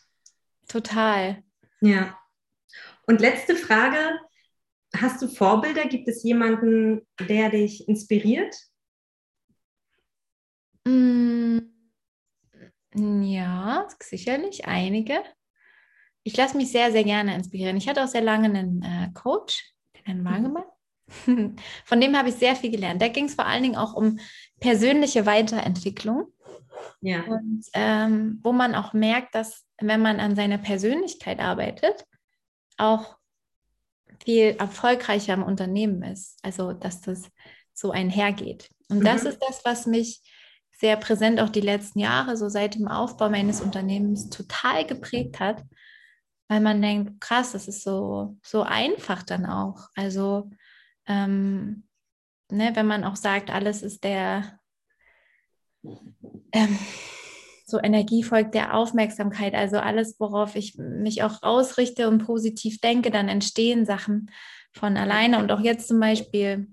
Total. 0.69 1.43
Ja. 1.81 2.19
Und 3.07 3.21
letzte 3.21 3.57
Frage: 3.57 4.19
Hast 4.95 5.23
du 5.23 5.29
Vorbilder? 5.29 5.87
Gibt 5.87 6.09
es 6.09 6.23
jemanden, 6.23 7.07
der 7.19 7.51
dich 7.51 7.89
inspiriert? 7.89 8.55
Mm, 10.85 11.61
ja, 12.95 13.87
sicherlich 14.03 14.67
einige. 14.67 15.23
Ich 16.25 16.37
lasse 16.37 16.57
mich 16.57 16.71
sehr, 16.71 16.93
sehr 16.93 17.05
gerne 17.05 17.35
inspirieren. 17.35 17.77
Ich 17.77 17.89
hatte 17.89 18.03
auch 18.03 18.09
sehr 18.09 18.21
lange 18.21 18.47
einen 18.47 18.83
äh, 18.83 19.11
Coach, 19.15 19.73
den 19.97 20.05
Herrn 20.05 20.25
Wagemann. 20.25 20.65
Von 21.85 22.01
dem 22.01 22.17
habe 22.17 22.29
ich 22.29 22.37
sehr 22.37 22.57
viel 22.57 22.71
gelernt. 22.71 23.01
Da 23.01 23.09
ging 23.09 23.27
es 23.27 23.35
vor 23.35 23.47
allen 23.47 23.63
Dingen 23.63 23.77
auch 23.77 23.95
um 23.95 24.19
persönliche 24.61 25.27
Weiterentwicklung. 25.27 26.33
Ja. 27.01 27.23
Und 27.25 27.65
ähm, 27.73 28.41
wo 28.43 28.53
man 28.53 28.75
auch 28.75 28.93
merkt, 28.93 29.35
dass 29.35 29.65
wenn 29.81 30.03
man 30.03 30.21
an 30.21 30.37
seiner 30.37 30.59
Persönlichkeit 30.59 31.41
arbeitet, 31.41 32.05
auch 32.77 33.17
viel 34.25 34.57
erfolgreicher 34.59 35.35
im 35.35 35.43
Unternehmen 35.43 36.03
ist. 36.03 36.39
Also, 36.43 36.73
dass 36.73 37.01
das 37.01 37.31
so 37.73 37.91
einhergeht. 37.91 38.71
Und 38.89 39.01
mhm. 39.01 39.05
das 39.05 39.25
ist 39.25 39.39
das, 39.41 39.65
was 39.65 39.87
mich 39.87 40.21
sehr 40.79 40.97
präsent 40.97 41.41
auch 41.41 41.49
die 41.49 41.61
letzten 41.61 41.99
Jahre, 41.99 42.37
so 42.37 42.49
seit 42.49 42.75
dem 42.77 42.89
Aufbau 42.89 43.31
meines 43.31 43.61
Unternehmens, 43.61 44.31
total 44.31 44.87
geprägt 44.87 45.41
hat, 45.41 45.65
weil 46.49 46.61
man 46.61 46.81
denkt, 46.81 47.21
krass, 47.21 47.53
das 47.53 47.69
ist 47.69 47.83
so, 47.83 48.37
so 48.43 48.63
einfach 48.63 49.23
dann 49.23 49.45
auch. 49.45 49.89
Also 49.95 50.51
ähm, 51.09 51.85
ne, 52.51 52.71
wenn 52.75 52.87
man 52.87 53.05
auch 53.05 53.17
sagt, 53.17 53.51
alles 53.51 53.83
ist 53.83 54.05
der, 54.05 54.59
ähm, 56.53 56.79
so 57.67 57.79
Energie 57.81 58.23
folgt 58.23 58.55
der 58.55 58.75
Aufmerksamkeit, 58.75 59.55
also 59.55 59.79
alles, 59.79 60.19
worauf 60.19 60.57
ich 60.57 60.77
mich 60.79 61.23
auch 61.23 61.43
ausrichte 61.43 62.09
und 62.09 62.25
positiv 62.25 62.81
denke, 62.81 63.11
dann 63.11 63.29
entstehen 63.29 63.85
Sachen 63.85 64.31
von 64.73 64.97
alleine. 64.97 65.39
Und 65.39 65.53
auch 65.53 65.61
jetzt 65.61 65.89
zum 65.89 66.01
Beispiel 66.01 66.69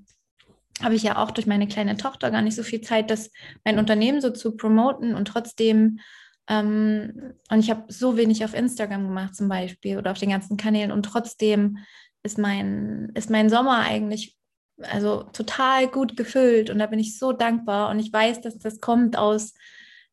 habe 0.81 0.95
ich 0.95 1.03
ja 1.03 1.17
auch 1.17 1.31
durch 1.31 1.47
meine 1.47 1.67
kleine 1.67 1.97
Tochter 1.97 2.31
gar 2.31 2.41
nicht 2.41 2.55
so 2.55 2.63
viel 2.63 2.81
Zeit, 2.81 3.09
das 3.09 3.31
mein 3.63 3.79
Unternehmen 3.79 4.21
so 4.21 4.29
zu 4.29 4.55
promoten 4.55 5.15
und 5.15 5.27
trotzdem 5.27 5.99
ähm, 6.47 7.33
und 7.49 7.59
ich 7.59 7.69
habe 7.69 7.91
so 7.91 8.17
wenig 8.17 8.45
auf 8.45 8.53
Instagram 8.53 9.07
gemacht 9.07 9.35
zum 9.35 9.47
Beispiel 9.47 9.97
oder 9.97 10.11
auf 10.11 10.19
den 10.19 10.29
ganzen 10.29 10.57
Kanälen 10.57 10.91
und 10.91 11.03
trotzdem 11.03 11.79
ist 12.25 12.37
mein, 12.37 13.11
ist 13.13 13.29
mein 13.29 13.49
Sommer 13.49 13.79
eigentlich 13.79 14.35
also 14.81 15.23
total 15.23 15.87
gut 15.87 16.17
gefüllt 16.17 16.69
und 16.69 16.79
da 16.79 16.87
bin 16.87 16.99
ich 16.99 17.17
so 17.17 17.31
dankbar 17.31 17.89
und 17.89 17.99
ich 17.99 18.11
weiß, 18.11 18.41
dass 18.41 18.57
das 18.57 18.81
kommt 18.81 19.17
aus 19.17 19.53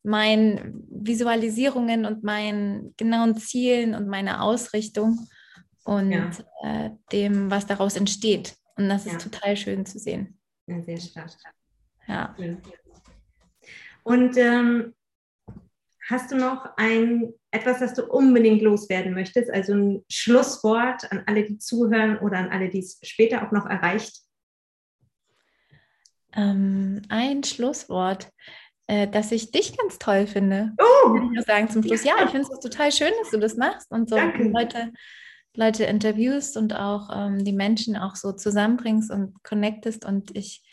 meinen 0.03 0.85
Visualisierungen 0.89 2.05
und 2.05 2.23
meinen 2.23 2.93
genauen 2.97 3.35
Zielen 3.37 3.95
und 3.95 4.07
meiner 4.07 4.41
Ausrichtung 4.41 5.27
und 5.83 6.11
ja. 6.11 6.31
äh, 6.63 6.91
dem, 7.11 7.49
was 7.49 7.65
daraus 7.65 7.95
entsteht. 7.95 8.55
Und 8.75 8.89
das 8.89 9.05
ist 9.05 9.13
ja. 9.13 9.19
total 9.19 9.57
schön 9.57 9.85
zu 9.85 9.99
sehen. 9.99 10.37
Ja, 10.67 10.81
sehr 10.81 10.97
stark. 10.97 11.31
Ja. 12.07 12.35
Und 14.03 14.37
ähm, 14.37 14.93
hast 16.09 16.31
du 16.31 16.35
noch 16.35 16.65
ein 16.77 17.33
etwas, 17.51 17.79
das 17.79 17.93
du 17.93 18.05
unbedingt 18.05 18.61
loswerden 18.61 19.13
möchtest? 19.13 19.49
Also 19.51 19.73
ein 19.73 20.05
Schlusswort 20.09 21.11
an 21.11 21.23
alle, 21.27 21.43
die 21.43 21.57
zuhören 21.59 22.17
oder 22.19 22.37
an 22.37 22.49
alle, 22.49 22.69
die 22.69 22.79
es 22.79 22.99
später 23.03 23.45
auch 23.45 23.51
noch 23.51 23.65
erreicht? 23.65 24.17
Ähm, 26.35 27.03
ein 27.09 27.43
Schlusswort, 27.43 28.31
äh, 28.87 29.07
dass 29.07 29.31
ich 29.31 29.51
dich 29.51 29.77
ganz 29.77 29.99
toll 29.99 30.27
finde. 30.27 30.73
Oh! 30.79 31.13
Kann 31.13 31.25
ich 31.25 31.31
nur 31.31 31.43
sagen 31.43 31.69
zum 31.69 31.83
Schluss. 31.83 32.03
Ja, 32.03 32.15
ich 32.23 32.31
finde 32.31 32.47
es 32.51 32.59
total 32.59 32.91
schön, 32.91 33.11
dass 33.21 33.31
du 33.31 33.39
das 33.39 33.55
machst 33.55 33.91
und 33.91 34.09
so 34.09 34.15
Danke. 34.15 34.49
Leute, 34.49 34.91
Leute 35.55 35.83
interviewst 35.85 36.57
und 36.57 36.75
auch 36.75 37.09
ähm, 37.13 37.45
die 37.45 37.53
Menschen 37.53 37.95
auch 37.95 38.15
so 38.15 38.31
zusammenbringst 38.31 39.11
und 39.11 39.41
connectest. 39.43 40.05
Und 40.05 40.35
ich 40.35 40.63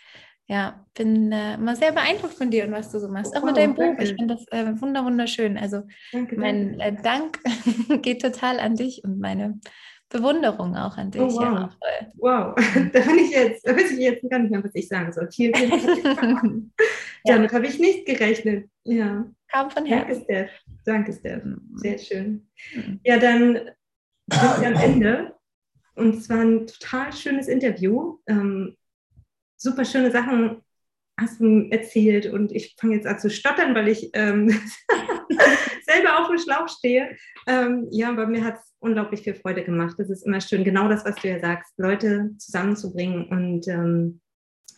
ja, 0.50 0.84
bin 0.94 1.30
äh, 1.30 1.54
immer 1.54 1.76
sehr 1.76 1.92
beeindruckt 1.92 2.34
von 2.34 2.50
dir 2.50 2.66
und 2.66 2.72
was 2.72 2.90
du 2.90 2.98
so 2.98 3.06
machst. 3.06 3.36
Auch 3.36 3.44
oh, 3.44 3.46
mit 3.46 3.56
deinem 3.56 3.76
Buch. 3.76 3.94
Ich 4.00 4.14
finde 4.14 4.34
das 4.34 4.48
äh, 4.48 4.66
wunderschön. 4.80 5.56
Also 5.56 5.84
danke, 6.10 6.36
mein 6.36 6.76
danke. 6.76 6.98
Äh, 6.98 7.02
Dank 7.02 7.38
geht 8.02 8.20
total 8.20 8.58
an 8.58 8.74
dich 8.74 9.04
und 9.04 9.20
meine 9.20 9.60
Bewunderung 10.08 10.74
auch 10.74 10.96
an 10.96 11.12
dich. 11.12 11.20
Oh, 11.20 11.28
wow. 11.28 11.40
Ja, 11.40 11.70
wow, 12.16 12.54
da 12.92 13.00
bin 13.00 13.18
ich 13.20 13.30
jetzt, 13.30 13.64
da 13.64 13.76
weiß 13.76 13.92
ich 13.92 14.00
jetzt 14.00 14.28
gar 14.28 14.40
nicht 14.40 14.50
mehr, 14.50 14.64
was 14.64 14.74
ich 14.74 14.88
sagen 14.88 15.12
soll. 15.12 15.30
Vielen, 15.30 15.54
vielen 15.54 16.16
Dank. 16.16 16.64
Damit 17.24 17.52
habe 17.52 17.66
ich 17.68 17.78
nicht 17.78 18.04
gerechnet. 18.06 18.68
Ja. 18.82 19.24
Kam 19.52 19.70
von 19.70 19.86
Herzen. 19.86 20.08
Danke, 20.08 20.24
Steph. 20.24 20.50
Danke, 20.84 21.12
Steph. 21.12 21.42
Sehr 21.76 21.98
schön. 21.98 22.48
Mhm. 22.74 22.98
Ja, 23.04 23.18
dann 23.18 23.54
sind 24.32 24.60
wir 24.60 24.66
am 24.66 24.74
Ende. 24.74 25.34
Und 25.94 26.16
es 26.16 26.28
war 26.28 26.40
ein 26.40 26.66
total 26.66 27.12
schönes 27.12 27.46
Interview. 27.46 28.18
Ähm, 28.26 28.76
super 29.60 29.84
schöne 29.84 30.10
Sachen 30.10 30.62
hast 31.18 31.38
du 31.38 31.68
erzählt 31.70 32.26
und 32.26 32.50
ich 32.50 32.74
fange 32.80 32.94
jetzt 32.94 33.06
an 33.06 33.18
zu 33.18 33.28
stottern, 33.28 33.74
weil 33.74 33.88
ich 33.88 34.10
ähm, 34.14 34.48
selber 35.86 36.18
auf 36.18 36.28
dem 36.28 36.38
Schlauch 36.38 36.68
stehe. 36.68 37.14
Ähm, 37.46 37.86
ja, 37.90 38.08
aber 38.08 38.26
mir 38.26 38.42
hat 38.42 38.56
es 38.56 38.74
unglaublich 38.78 39.20
viel 39.20 39.34
Freude 39.34 39.62
gemacht. 39.62 39.98
Es 39.98 40.08
ist 40.08 40.26
immer 40.26 40.40
schön, 40.40 40.64
genau 40.64 40.88
das, 40.88 41.04
was 41.04 41.16
du 41.16 41.28
ja 41.28 41.38
sagst, 41.38 41.74
Leute 41.76 42.30
zusammenzubringen 42.38 43.26
und 43.28 43.68
ähm, 43.68 44.20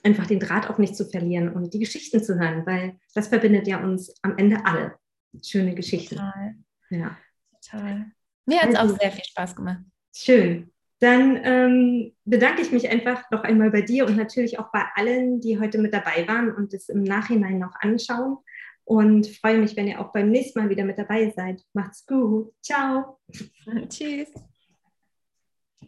einfach 0.02 0.26
den 0.26 0.40
Draht 0.40 0.68
auch 0.68 0.78
nicht 0.78 0.96
zu 0.96 1.08
verlieren 1.08 1.48
und 1.52 1.72
die 1.74 1.78
Geschichten 1.78 2.22
zu 2.22 2.38
hören, 2.38 2.66
weil 2.66 2.98
das 3.14 3.28
verbindet 3.28 3.68
ja 3.68 3.82
uns 3.82 4.12
am 4.22 4.36
Ende 4.36 4.64
alle. 4.64 4.96
Schöne 5.44 5.76
Geschichten. 5.76 6.16
Total. 6.16 6.54
Ja. 6.90 7.16
Total. 7.52 8.06
Mir 8.46 8.60
hat 8.60 8.70
es 8.70 8.74
also, 8.74 8.94
auch 8.94 9.00
sehr 9.00 9.12
viel 9.12 9.24
Spaß 9.24 9.54
gemacht. 9.54 9.82
Schön. 10.14 10.72
Dann 11.02 11.40
ähm, 11.42 12.12
bedanke 12.24 12.62
ich 12.62 12.70
mich 12.70 12.88
einfach 12.88 13.28
noch 13.32 13.42
einmal 13.42 13.72
bei 13.72 13.82
dir 13.82 14.06
und 14.06 14.16
natürlich 14.16 14.60
auch 14.60 14.70
bei 14.70 14.84
allen, 14.94 15.40
die 15.40 15.58
heute 15.58 15.78
mit 15.78 15.92
dabei 15.92 16.28
waren 16.28 16.54
und 16.54 16.72
es 16.74 16.88
im 16.88 17.02
Nachhinein 17.02 17.58
noch 17.58 17.74
anschauen. 17.80 18.36
Und 18.84 19.26
freue 19.26 19.58
mich, 19.58 19.76
wenn 19.76 19.88
ihr 19.88 20.00
auch 20.00 20.12
beim 20.12 20.30
nächsten 20.30 20.60
Mal 20.60 20.70
wieder 20.70 20.84
mit 20.84 20.98
dabei 20.98 21.32
seid. 21.34 21.60
Macht's 21.72 22.06
gut. 22.06 22.52
Ciao. 22.62 23.18
Tschüss. 23.88 24.32